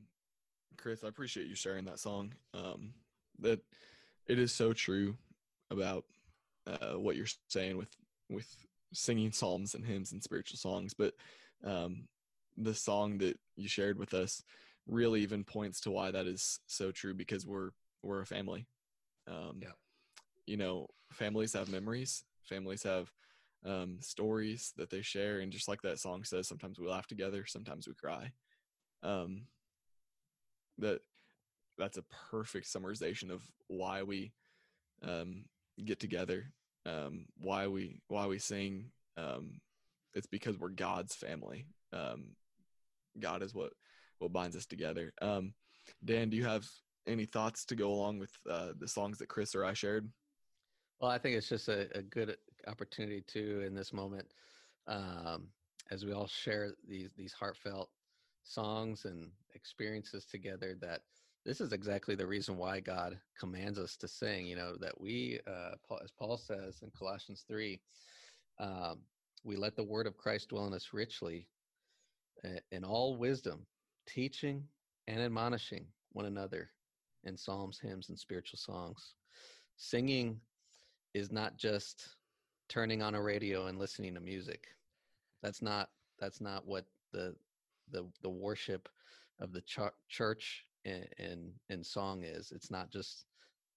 Chris, 0.77 1.03
I 1.03 1.07
appreciate 1.07 1.47
you 1.47 1.55
sharing 1.55 1.85
that 1.85 1.99
song. 1.99 2.33
Um, 2.53 2.93
that 3.39 3.59
it 4.27 4.39
is 4.39 4.51
so 4.51 4.73
true 4.73 5.15
about 5.71 6.05
uh, 6.67 6.99
what 6.99 7.15
you're 7.15 7.27
saying 7.49 7.77
with 7.77 7.89
with 8.29 8.47
singing 8.93 9.31
psalms 9.31 9.75
and 9.75 9.85
hymns 9.85 10.11
and 10.11 10.23
spiritual 10.23 10.57
songs, 10.57 10.93
but 10.93 11.13
um, 11.63 12.07
the 12.57 12.73
song 12.73 13.17
that 13.19 13.39
you 13.55 13.67
shared 13.67 13.97
with 13.97 14.13
us 14.13 14.43
really 14.87 15.21
even 15.21 15.43
points 15.43 15.79
to 15.81 15.91
why 15.91 16.11
that 16.11 16.27
is 16.27 16.59
so 16.67 16.91
true 16.91 17.13
because 17.13 17.45
we're 17.45 17.71
we're 18.03 18.21
a 18.21 18.25
family. 18.25 18.67
Um, 19.27 19.59
Yeah. 19.61 19.71
You 20.45 20.57
know, 20.57 20.87
families 21.11 21.53
have 21.53 21.69
memories. 21.69 22.23
Families 22.43 22.83
have 22.83 23.11
um, 23.65 23.97
stories 24.01 24.73
that 24.77 24.89
they 24.89 25.01
share, 25.01 25.39
and 25.39 25.51
just 25.51 25.67
like 25.69 25.81
that 25.83 25.99
song 25.99 26.23
says, 26.23 26.47
sometimes 26.47 26.79
we 26.79 26.87
laugh 26.87 27.07
together, 27.07 27.45
sometimes 27.45 27.87
we 27.87 27.93
cry. 27.93 28.31
Um, 29.03 29.43
that 30.79 30.99
that's 31.77 31.97
a 31.97 32.05
perfect 32.31 32.67
summarization 32.67 33.31
of 33.31 33.41
why 33.67 34.03
we 34.03 34.31
um, 35.01 35.45
get 35.83 35.99
together, 35.99 36.51
um, 36.85 37.25
why 37.37 37.67
we 37.67 38.01
why 38.07 38.27
we 38.27 38.39
sing. 38.39 38.91
Um, 39.17 39.59
it's 40.13 40.27
because 40.27 40.59
we're 40.59 40.69
God's 40.69 41.15
family. 41.15 41.65
Um, 41.91 42.35
God 43.19 43.43
is 43.43 43.53
what 43.53 43.71
what 44.19 44.33
binds 44.33 44.55
us 44.55 44.65
together. 44.65 45.13
Um, 45.21 45.53
Dan, 46.03 46.29
do 46.29 46.37
you 46.37 46.45
have 46.45 46.65
any 47.07 47.25
thoughts 47.25 47.65
to 47.65 47.75
go 47.75 47.91
along 47.91 48.19
with 48.19 48.31
uh, 48.49 48.69
the 48.79 48.87
songs 48.87 49.17
that 49.17 49.27
Chris 49.27 49.55
or 49.55 49.65
I 49.65 49.73
shared? 49.73 50.09
Well, 50.99 51.11
I 51.11 51.17
think 51.17 51.35
it's 51.35 51.49
just 51.49 51.67
a, 51.67 51.89
a 51.97 52.01
good 52.01 52.37
opportunity 52.67 53.21
too 53.27 53.63
in 53.65 53.75
this 53.75 53.91
moment, 53.91 54.25
um, 54.87 55.49
as 55.91 56.05
we 56.05 56.13
all 56.13 56.27
share 56.27 56.71
these 56.87 57.11
these 57.17 57.33
heartfelt 57.33 57.89
songs 58.43 59.05
and 59.05 59.31
experiences 59.55 60.25
together. 60.25 60.75
That 60.79 61.01
this 61.45 61.61
is 61.61 61.73
exactly 61.73 62.15
the 62.15 62.27
reason 62.27 62.57
why 62.57 62.79
God 62.79 63.19
commands 63.39 63.79
us 63.79 63.97
to 63.97 64.07
sing. 64.07 64.45
You 64.45 64.55
know 64.55 64.75
that 64.79 64.99
we, 64.99 65.39
uh, 65.47 65.75
Paul, 65.87 65.99
as 66.03 66.11
Paul 66.11 66.37
says 66.37 66.79
in 66.81 66.91
Colossians 66.97 67.43
three, 67.47 67.81
um, 68.59 68.99
we 69.43 69.55
let 69.55 69.75
the 69.75 69.83
word 69.83 70.07
of 70.07 70.17
Christ 70.17 70.49
dwell 70.49 70.67
in 70.67 70.73
us 70.73 70.89
richly, 70.93 71.47
uh, 72.45 72.59
in 72.71 72.83
all 72.83 73.17
wisdom, 73.17 73.65
teaching 74.07 74.63
and 75.07 75.21
admonishing 75.21 75.85
one 76.13 76.25
another 76.25 76.69
in 77.25 77.37
psalms, 77.37 77.79
hymns, 77.79 78.09
and 78.09 78.19
spiritual 78.19 78.59
songs. 78.59 79.15
Singing 79.75 80.39
is 81.13 81.31
not 81.31 81.57
just 81.57 82.15
turning 82.69 83.01
on 83.01 83.15
a 83.15 83.21
radio 83.21 83.67
and 83.67 83.79
listening 83.79 84.13
to 84.13 84.19
music. 84.19 84.67
That's 85.41 85.61
not 85.61 85.89
that's 86.19 86.39
not 86.39 86.65
what 86.65 86.85
the 87.11 87.35
the 87.91 88.05
the 88.21 88.29
worship 88.29 88.89
of 89.39 89.51
the 89.51 89.61
ch- 89.61 89.79
church 90.09 90.65
and, 90.85 91.51
in 91.69 91.83
song 91.83 92.23
is. 92.23 92.51
It's 92.51 92.71
not 92.71 92.91
just 92.91 93.25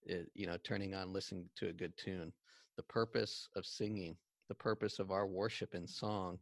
it, 0.02 0.28
you 0.34 0.46
know 0.46 0.56
turning 0.64 0.94
on 0.94 1.12
listening 1.12 1.48
to 1.56 1.68
a 1.68 1.72
good 1.72 1.96
tune. 1.96 2.32
The 2.76 2.82
purpose 2.84 3.48
of 3.56 3.64
singing, 3.64 4.16
the 4.48 4.54
purpose 4.54 4.98
of 4.98 5.10
our 5.10 5.26
worship 5.26 5.74
in 5.74 5.86
song, 5.86 6.38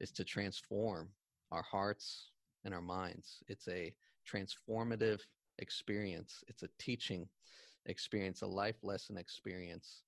is 0.00 0.10
to 0.12 0.24
transform 0.24 1.08
our 1.52 1.62
hearts 1.62 2.30
and 2.64 2.74
our 2.74 2.82
minds. 2.82 3.42
It's 3.48 3.68
a 3.68 3.94
transformative 4.30 5.20
experience. 5.58 6.42
It's 6.48 6.62
a 6.62 6.68
teaching 6.78 7.28
experience, 7.86 8.42
a 8.42 8.46
life 8.46 8.82
lesson 8.82 9.16
experience 9.16 10.02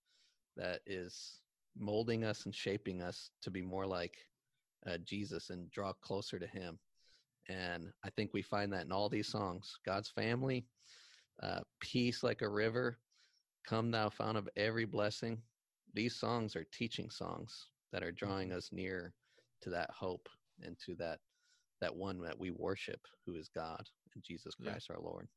that 0.57 0.81
is 0.87 1.40
molding 1.78 2.24
us 2.24 2.44
and 2.44 2.55
shaping 2.55 3.02
us 3.02 3.31
to 3.42 3.50
be 3.50 3.62
more 3.62 3.87
like 3.87 4.16
uh, 4.87 4.99
Jesus 5.05 5.51
and 5.51 5.71
draw 5.71 5.92
closer 5.92 6.38
to 6.38 6.47
Him. 6.47 6.79
And 7.49 7.92
I 8.05 8.11
think 8.11 8.33
we 8.33 8.42
find 8.42 8.73
that 8.73 8.85
in 8.85 8.92
all 8.92 9.09
these 9.09 9.29
songs 9.29 9.79
God's 9.85 10.09
family, 10.09 10.64
uh, 11.42 11.61
peace 11.81 12.23
like 12.23 12.42
a 12.42 12.49
river, 12.49 12.99
come 13.66 13.90
thou 13.90 14.09
fount 14.09 14.38
of 14.38 14.49
every 14.57 14.85
blessing. 14.85 15.42
These 15.95 16.16
songs 16.16 16.57
are 16.57 16.66
teaching 16.73 17.11
songs 17.11 17.68
that 17.92 18.03
are 18.03 18.12
drawing 18.12 18.53
us 18.53 18.71
near 18.73 19.12
to 19.62 19.71
that 19.71 19.90
hope 19.90 20.29
and 20.62 20.77
to 20.87 20.95
that 20.97 21.18
that 21.81 21.95
one 21.95 22.21
that 22.23 22.38
we 22.38 22.53
worship 22.53 23.01
who 23.27 23.35
is 23.35 23.49
God 23.49 23.85
and 24.14 24.23
Jesus 24.23 24.55
Yeah. 24.59 24.71
Christ 24.71 24.90
our 24.90 25.01
Lord. 25.01 25.29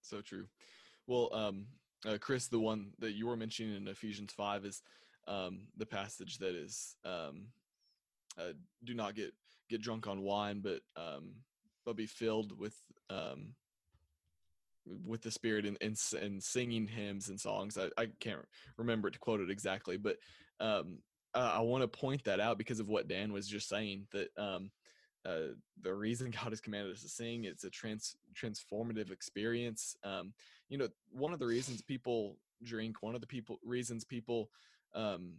So 0.00 0.22
true. 0.22 0.46
Well, 1.06 1.28
um, 1.32 1.66
uh, 2.06 2.16
Chris, 2.18 2.48
the 2.48 2.58
one 2.58 2.92
that 2.98 3.12
you 3.12 3.26
were 3.26 3.36
mentioning 3.36 3.76
in 3.76 3.86
Ephesians 3.86 4.32
five 4.32 4.64
is 4.64 4.82
um, 5.28 5.66
the 5.76 5.86
passage 5.86 6.38
that 6.38 6.54
is 6.54 6.96
um, 7.04 7.48
uh, 8.38 8.52
do 8.84 8.94
not 8.94 9.14
get 9.14 9.32
get 9.68 9.82
drunk 9.82 10.06
on 10.06 10.22
wine, 10.22 10.60
but 10.60 10.80
um, 10.96 11.32
but 11.84 11.96
be 11.96 12.06
filled 12.06 12.58
with 12.58 12.74
um, 13.08 13.54
with 15.06 15.22
the 15.22 15.30
Spirit 15.30 15.66
and, 15.66 15.76
and 15.80 15.96
and 16.20 16.42
singing 16.42 16.86
hymns 16.86 17.28
and 17.28 17.40
songs. 17.40 17.78
I, 17.78 17.88
I 18.00 18.08
can't 18.20 18.40
remember 18.76 19.10
to 19.10 19.18
quote 19.18 19.40
it 19.40 19.50
exactly, 19.50 19.96
but 19.96 20.16
um, 20.60 20.98
I, 21.34 21.56
I 21.56 21.60
want 21.60 21.82
to 21.82 21.88
point 21.88 22.24
that 22.24 22.40
out 22.40 22.58
because 22.58 22.80
of 22.80 22.88
what 22.88 23.08
Dan 23.08 23.32
was 23.32 23.48
just 23.48 23.68
saying. 23.68 24.06
That 24.12 24.28
um, 24.36 24.70
uh, 25.24 25.54
the 25.82 25.94
reason 25.94 26.30
God 26.42 26.50
has 26.50 26.60
commanded 26.60 26.92
us 26.92 27.02
to 27.02 27.08
sing, 27.08 27.44
it's 27.44 27.64
a 27.64 27.70
trans 27.70 28.16
transformative 28.34 29.10
experience. 29.10 29.96
Um, 30.04 30.32
you 30.68 30.78
know, 30.78 30.88
one 31.10 31.32
of 31.32 31.38
the 31.38 31.46
reasons 31.46 31.82
people 31.82 32.36
drink, 32.62 33.02
one 33.02 33.14
of 33.14 33.20
the 33.20 33.26
people 33.26 33.58
reasons 33.64 34.04
people 34.04 34.50
um, 34.94 35.34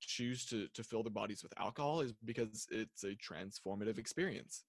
choose 0.00 0.44
to 0.46 0.68
to 0.74 0.82
fill 0.82 1.02
their 1.02 1.10
bodies 1.10 1.42
with 1.42 1.58
alcohol 1.58 2.00
is 2.00 2.12
because 2.24 2.66
it's 2.70 3.04
a 3.04 3.16
transformative 3.16 3.98
experience, 3.98 4.64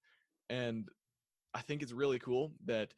and 0.49 0.89
I 1.53 1.61
think 1.61 1.81
it's 1.81 1.91
really 1.91 2.19
cool 2.19 2.51
that 2.65 2.93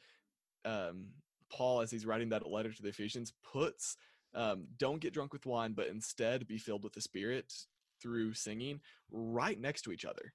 um, 0.66 1.08
Paul, 1.52 1.82
as 1.82 1.92
he's 1.92 2.06
writing 2.06 2.30
that 2.30 2.50
letter 2.50 2.72
to 2.72 2.82
the 2.82 2.90
Ephesians, 2.90 3.34
puts 3.44 3.98
um, 4.34 4.68
don't 4.78 5.02
get 5.02 5.14
drunk 5.14 5.34
with 5.34 5.46
wine, 5.46 5.74
but 5.74 5.88
instead 5.88 6.48
be 6.48 6.58
filled 6.58 6.84
with 6.84 6.94
the 6.94 7.02
Spirit 7.02 7.54
through 8.02 8.34
singing 8.34 8.80
right 9.12 9.60
next 9.60 9.84
to 9.84 9.92
each 9.92 10.06
other, 10.06 10.34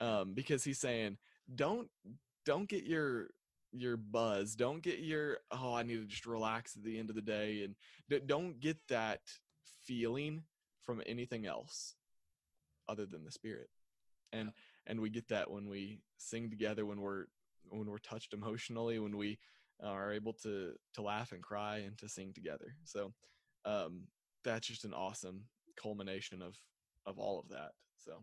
um, 0.00 0.34
because 0.34 0.64
he's 0.64 0.78
saying 0.78 1.16
don't 1.54 1.88
don't 2.44 2.68
get 2.68 2.84
your 2.84 3.28
your 3.72 3.96
buzz, 3.96 4.54
don't 4.56 4.82
get 4.82 4.98
your 4.98 5.38
oh 5.50 5.74
I 5.74 5.82
need 5.82 6.00
to 6.00 6.06
just 6.06 6.26
relax 6.26 6.76
at 6.76 6.84
the 6.84 6.98
end 6.98 7.10
of 7.10 7.16
the 7.16 7.22
day, 7.22 7.64
and 7.64 8.26
don't 8.26 8.60
get 8.60 8.76
that 8.88 9.20
feeling 9.84 10.42
from 10.84 11.02
anything 11.06 11.46
else 11.46 11.94
other 12.88 13.06
than 13.06 13.24
the 13.24 13.32
Spirit, 13.32 13.68
and 14.32 14.50
and 14.86 15.00
we 15.00 15.10
get 15.10 15.28
that 15.28 15.50
when 15.50 15.68
we 15.68 16.00
sing 16.18 16.50
together, 16.50 16.86
when 16.86 17.00
we're 17.00 17.26
when 17.68 17.86
we're 17.86 17.98
touched 17.98 18.32
emotionally, 18.32 18.98
when 18.98 19.16
we 19.16 19.38
are 19.82 20.12
able 20.12 20.32
to 20.32 20.72
to 20.94 21.02
laugh 21.02 21.32
and 21.32 21.42
cry 21.42 21.78
and 21.78 21.96
to 21.98 22.08
sing 22.08 22.32
together. 22.32 22.76
So 22.84 23.12
um, 23.64 24.02
that's 24.44 24.66
just 24.66 24.84
an 24.84 24.94
awesome 24.94 25.44
culmination 25.80 26.42
of 26.42 26.56
of 27.06 27.18
all 27.18 27.38
of 27.38 27.48
that. 27.48 27.72
So 27.96 28.22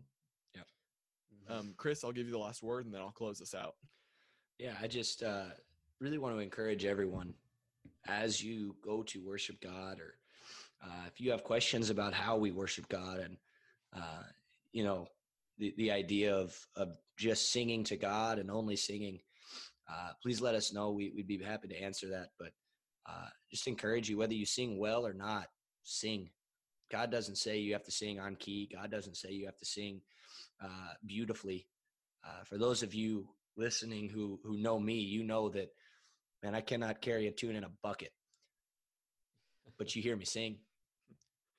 yeah. 0.54 1.56
um, 1.56 1.74
Chris, 1.76 2.04
I'll 2.04 2.12
give 2.12 2.26
you 2.26 2.32
the 2.32 2.38
last 2.38 2.62
word 2.62 2.84
and 2.84 2.94
then 2.94 3.00
I'll 3.00 3.10
close 3.10 3.38
this 3.38 3.54
out. 3.54 3.74
Yeah, 4.58 4.74
I 4.80 4.86
just 4.88 5.22
uh, 5.22 5.50
really 6.00 6.18
want 6.18 6.34
to 6.34 6.40
encourage 6.40 6.84
everyone 6.84 7.34
as 8.06 8.42
you 8.42 8.74
go 8.82 9.02
to 9.04 9.24
worship 9.24 9.60
God, 9.60 10.00
or 10.00 10.18
uh, 10.82 11.06
if 11.06 11.20
you 11.20 11.30
have 11.30 11.44
questions 11.44 11.90
about 11.90 12.14
how 12.14 12.36
we 12.36 12.50
worship 12.50 12.88
God, 12.88 13.18
and 13.18 13.36
uh, 13.96 14.22
you 14.72 14.84
know 14.84 15.08
the 15.58 15.74
the 15.76 15.90
idea 15.90 16.34
of 16.34 16.56
of 16.76 16.96
just 17.16 17.52
singing 17.52 17.84
to 17.84 17.96
God 17.96 18.38
and 18.38 18.50
only 18.50 18.76
singing, 18.76 19.20
uh, 19.90 20.10
please 20.22 20.40
let 20.40 20.54
us 20.54 20.72
know. 20.72 20.92
We, 20.92 21.12
we'd 21.14 21.26
be 21.26 21.42
happy 21.42 21.68
to 21.68 21.82
answer 21.82 22.08
that. 22.10 22.28
But 22.38 22.52
uh, 23.06 23.28
just 23.50 23.66
encourage 23.66 24.08
you, 24.08 24.18
whether 24.18 24.34
you 24.34 24.46
sing 24.46 24.78
well 24.78 25.06
or 25.06 25.14
not, 25.14 25.48
sing. 25.82 26.30
God 26.90 27.10
doesn't 27.10 27.36
say 27.36 27.58
you 27.58 27.72
have 27.72 27.84
to 27.84 27.90
sing 27.90 28.20
on 28.20 28.36
key. 28.36 28.68
God 28.72 28.90
doesn't 28.90 29.16
say 29.16 29.30
you 29.30 29.46
have 29.46 29.58
to 29.58 29.66
sing 29.66 30.00
uh, 30.62 30.92
beautifully. 31.04 31.66
Uh, 32.24 32.44
for 32.44 32.56
those 32.56 32.82
of 32.82 32.94
you 32.94 33.28
listening 33.56 34.08
who 34.08 34.38
who 34.44 34.58
know 34.58 34.78
me, 34.78 34.94
you 34.94 35.24
know 35.24 35.48
that 35.50 35.68
man, 36.42 36.54
I 36.54 36.60
cannot 36.60 37.02
carry 37.02 37.26
a 37.26 37.32
tune 37.32 37.56
in 37.56 37.64
a 37.64 37.70
bucket. 37.82 38.12
But 39.76 39.94
you 39.94 40.02
hear 40.02 40.16
me 40.16 40.24
sing. 40.24 40.58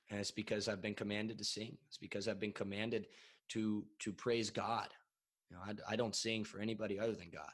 And 0.10 0.19
it's 0.19 0.32
because 0.32 0.67
I've 0.67 0.82
been 0.82 0.95
commanded 0.95 1.38
to 1.38 1.43
sing. 1.43 1.78
It's 1.88 1.98
because 1.98 2.28
I've 2.28 2.39
been 2.39 2.52
commanded 2.52 3.08
to 3.50 3.86
to 4.00 4.12
praise 4.12 4.50
God. 4.50 4.88
You 5.50 5.58
know, 5.58 5.63
I, 5.65 5.93
I 5.93 5.95
don't 5.95 6.15
sing 6.15 6.43
for 6.43 6.60
anybody 6.60 7.00
other 7.00 7.13
than 7.13 7.30
God. 7.32 7.52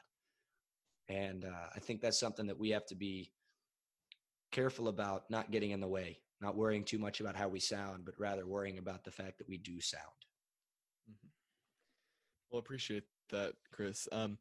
And 1.08 1.44
uh, 1.44 1.68
I 1.74 1.78
think 1.78 2.00
that's 2.00 2.18
something 2.18 2.46
that 2.46 2.58
we 2.58 2.70
have 2.70 2.86
to 2.86 2.94
be 2.94 3.30
careful 4.52 4.88
about 4.88 5.30
not 5.30 5.50
getting 5.50 5.70
in 5.70 5.80
the 5.80 5.88
way, 5.88 6.18
not 6.40 6.56
worrying 6.56 6.84
too 6.84 6.98
much 6.98 7.20
about 7.20 7.36
how 7.36 7.48
we 7.48 7.60
sound, 7.60 8.04
but 8.04 8.14
rather 8.18 8.46
worrying 8.46 8.78
about 8.78 9.04
the 9.04 9.10
fact 9.10 9.38
that 9.38 9.48
we 9.48 9.56
do 9.56 9.80
sound. 9.80 10.02
Well, 12.50 12.58
appreciate 12.58 13.04
that, 13.30 13.54
Chris. 13.72 14.08
Um, 14.12 14.38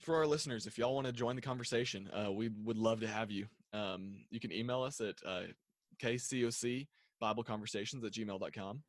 for 0.00 0.16
our 0.16 0.26
listeners, 0.26 0.66
if 0.66 0.78
y'all 0.78 0.94
want 0.94 1.06
to 1.06 1.12
join 1.12 1.36
the 1.36 1.42
conversation, 1.42 2.08
uh, 2.12 2.30
we 2.30 2.50
would 2.64 2.78
love 2.78 3.00
to 3.00 3.08
have 3.08 3.30
you. 3.30 3.46
Um, 3.72 4.16
you 4.30 4.40
can 4.40 4.52
email 4.52 4.82
us 4.82 5.00
at 5.00 5.16
uh, 5.26 5.42
KCOC 6.02 6.86
Bible 7.20 7.42
Conversations 7.42 8.04
at 8.04 8.12
gmail.com. 8.12 8.82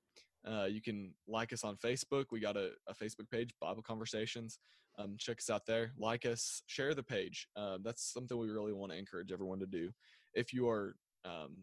Uh, 0.47 0.65
you 0.65 0.81
can 0.81 1.13
like 1.27 1.51
us 1.51 1.63
on 1.63 1.75
Facebook. 1.75 2.25
We 2.31 2.39
got 2.39 2.55
a, 2.55 2.71
a 2.87 2.93
Facebook 2.93 3.29
page, 3.29 3.53
Bible 3.59 3.81
Conversations. 3.81 4.59
Um, 4.97 5.15
check 5.17 5.37
us 5.39 5.49
out 5.49 5.65
there. 5.65 5.91
Like 5.97 6.25
us, 6.25 6.61
share 6.67 6.93
the 6.93 7.03
page. 7.03 7.47
Uh, 7.55 7.77
that's 7.83 8.13
something 8.13 8.37
we 8.37 8.49
really 8.49 8.73
want 8.73 8.91
to 8.91 8.97
encourage 8.97 9.31
everyone 9.31 9.59
to 9.59 9.65
do. 9.65 9.91
If 10.33 10.53
you 10.53 10.69
are 10.69 10.95
um, 11.25 11.57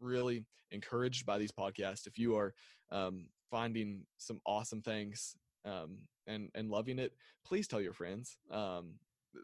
really 0.00 0.44
encouraged 0.70 1.26
by 1.26 1.38
these 1.38 1.52
podcasts, 1.52 2.06
if 2.06 2.18
you 2.18 2.36
are 2.36 2.54
um, 2.90 3.26
finding 3.50 4.02
some 4.18 4.40
awesome 4.46 4.82
things 4.82 5.36
um, 5.64 5.98
and 6.26 6.50
and 6.54 6.70
loving 6.70 6.98
it, 6.98 7.12
please 7.46 7.68
tell 7.68 7.80
your 7.80 7.92
friends. 7.92 8.36
Um, 8.50 8.94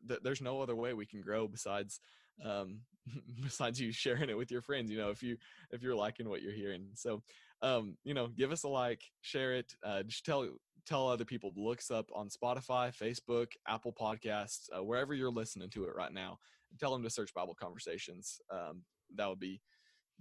th- 0.08 0.20
there's 0.22 0.42
no 0.42 0.60
other 0.60 0.76
way 0.76 0.92
we 0.94 1.06
can 1.06 1.20
grow 1.20 1.48
besides 1.48 2.00
um, 2.44 2.81
besides 3.42 3.81
you 3.81 3.92
sharing 3.92 4.31
it 4.31 4.37
with 4.37 4.50
your 4.50 4.62
friends. 4.62 4.90
You 4.90 4.98
know, 4.98 5.11
if 5.11 5.22
you 5.22 5.37
if 5.70 5.83
you're 5.83 5.94
liking 5.94 6.29
what 6.29 6.42
you're 6.42 6.53
hearing, 6.53 6.88
so 6.94 7.22
um, 7.62 7.96
you 8.05 8.14
know, 8.14 8.29
give 8.29 8.53
us 8.53 8.64
a 8.64 8.68
like, 8.68 9.03
share 9.20 9.55
it, 9.55 9.74
uh, 9.85 10.03
just 10.03 10.24
tell 10.24 10.48
tell 10.87 11.09
other 11.09 11.24
people. 11.24 11.53
looks 11.57 11.90
up 11.90 12.11
on 12.14 12.29
Spotify, 12.29 12.92
Facebook, 12.94 13.48
Apple 13.68 13.92
Podcasts, 13.92 14.68
uh, 14.76 14.83
wherever 14.83 15.14
you're 15.14 15.31
listening 15.31 15.70
to 15.70 15.85
it 15.85 15.94
right 15.94 16.12
now. 16.12 16.38
Tell 16.79 16.92
them 16.92 17.03
to 17.03 17.11
search 17.11 17.35
Bible 17.35 17.57
Conversations. 17.61 18.40
Um, 18.50 18.83
that 19.16 19.29
would 19.29 19.40
be 19.40 19.61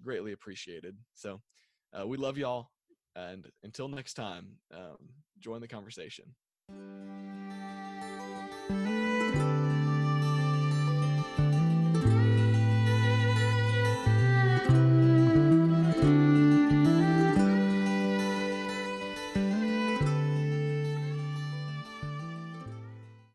greatly 0.01 0.31
appreciated. 0.31 0.97
So 1.13 1.41
uh, 1.97 2.07
we 2.07 2.17
love 2.17 2.37
y'all. 2.37 2.71
And 3.15 3.47
until 3.63 3.87
next 3.87 4.13
time, 4.13 4.47
um, 4.73 4.97
join 5.39 5.61
the 5.61 5.67
conversation. 5.67 6.25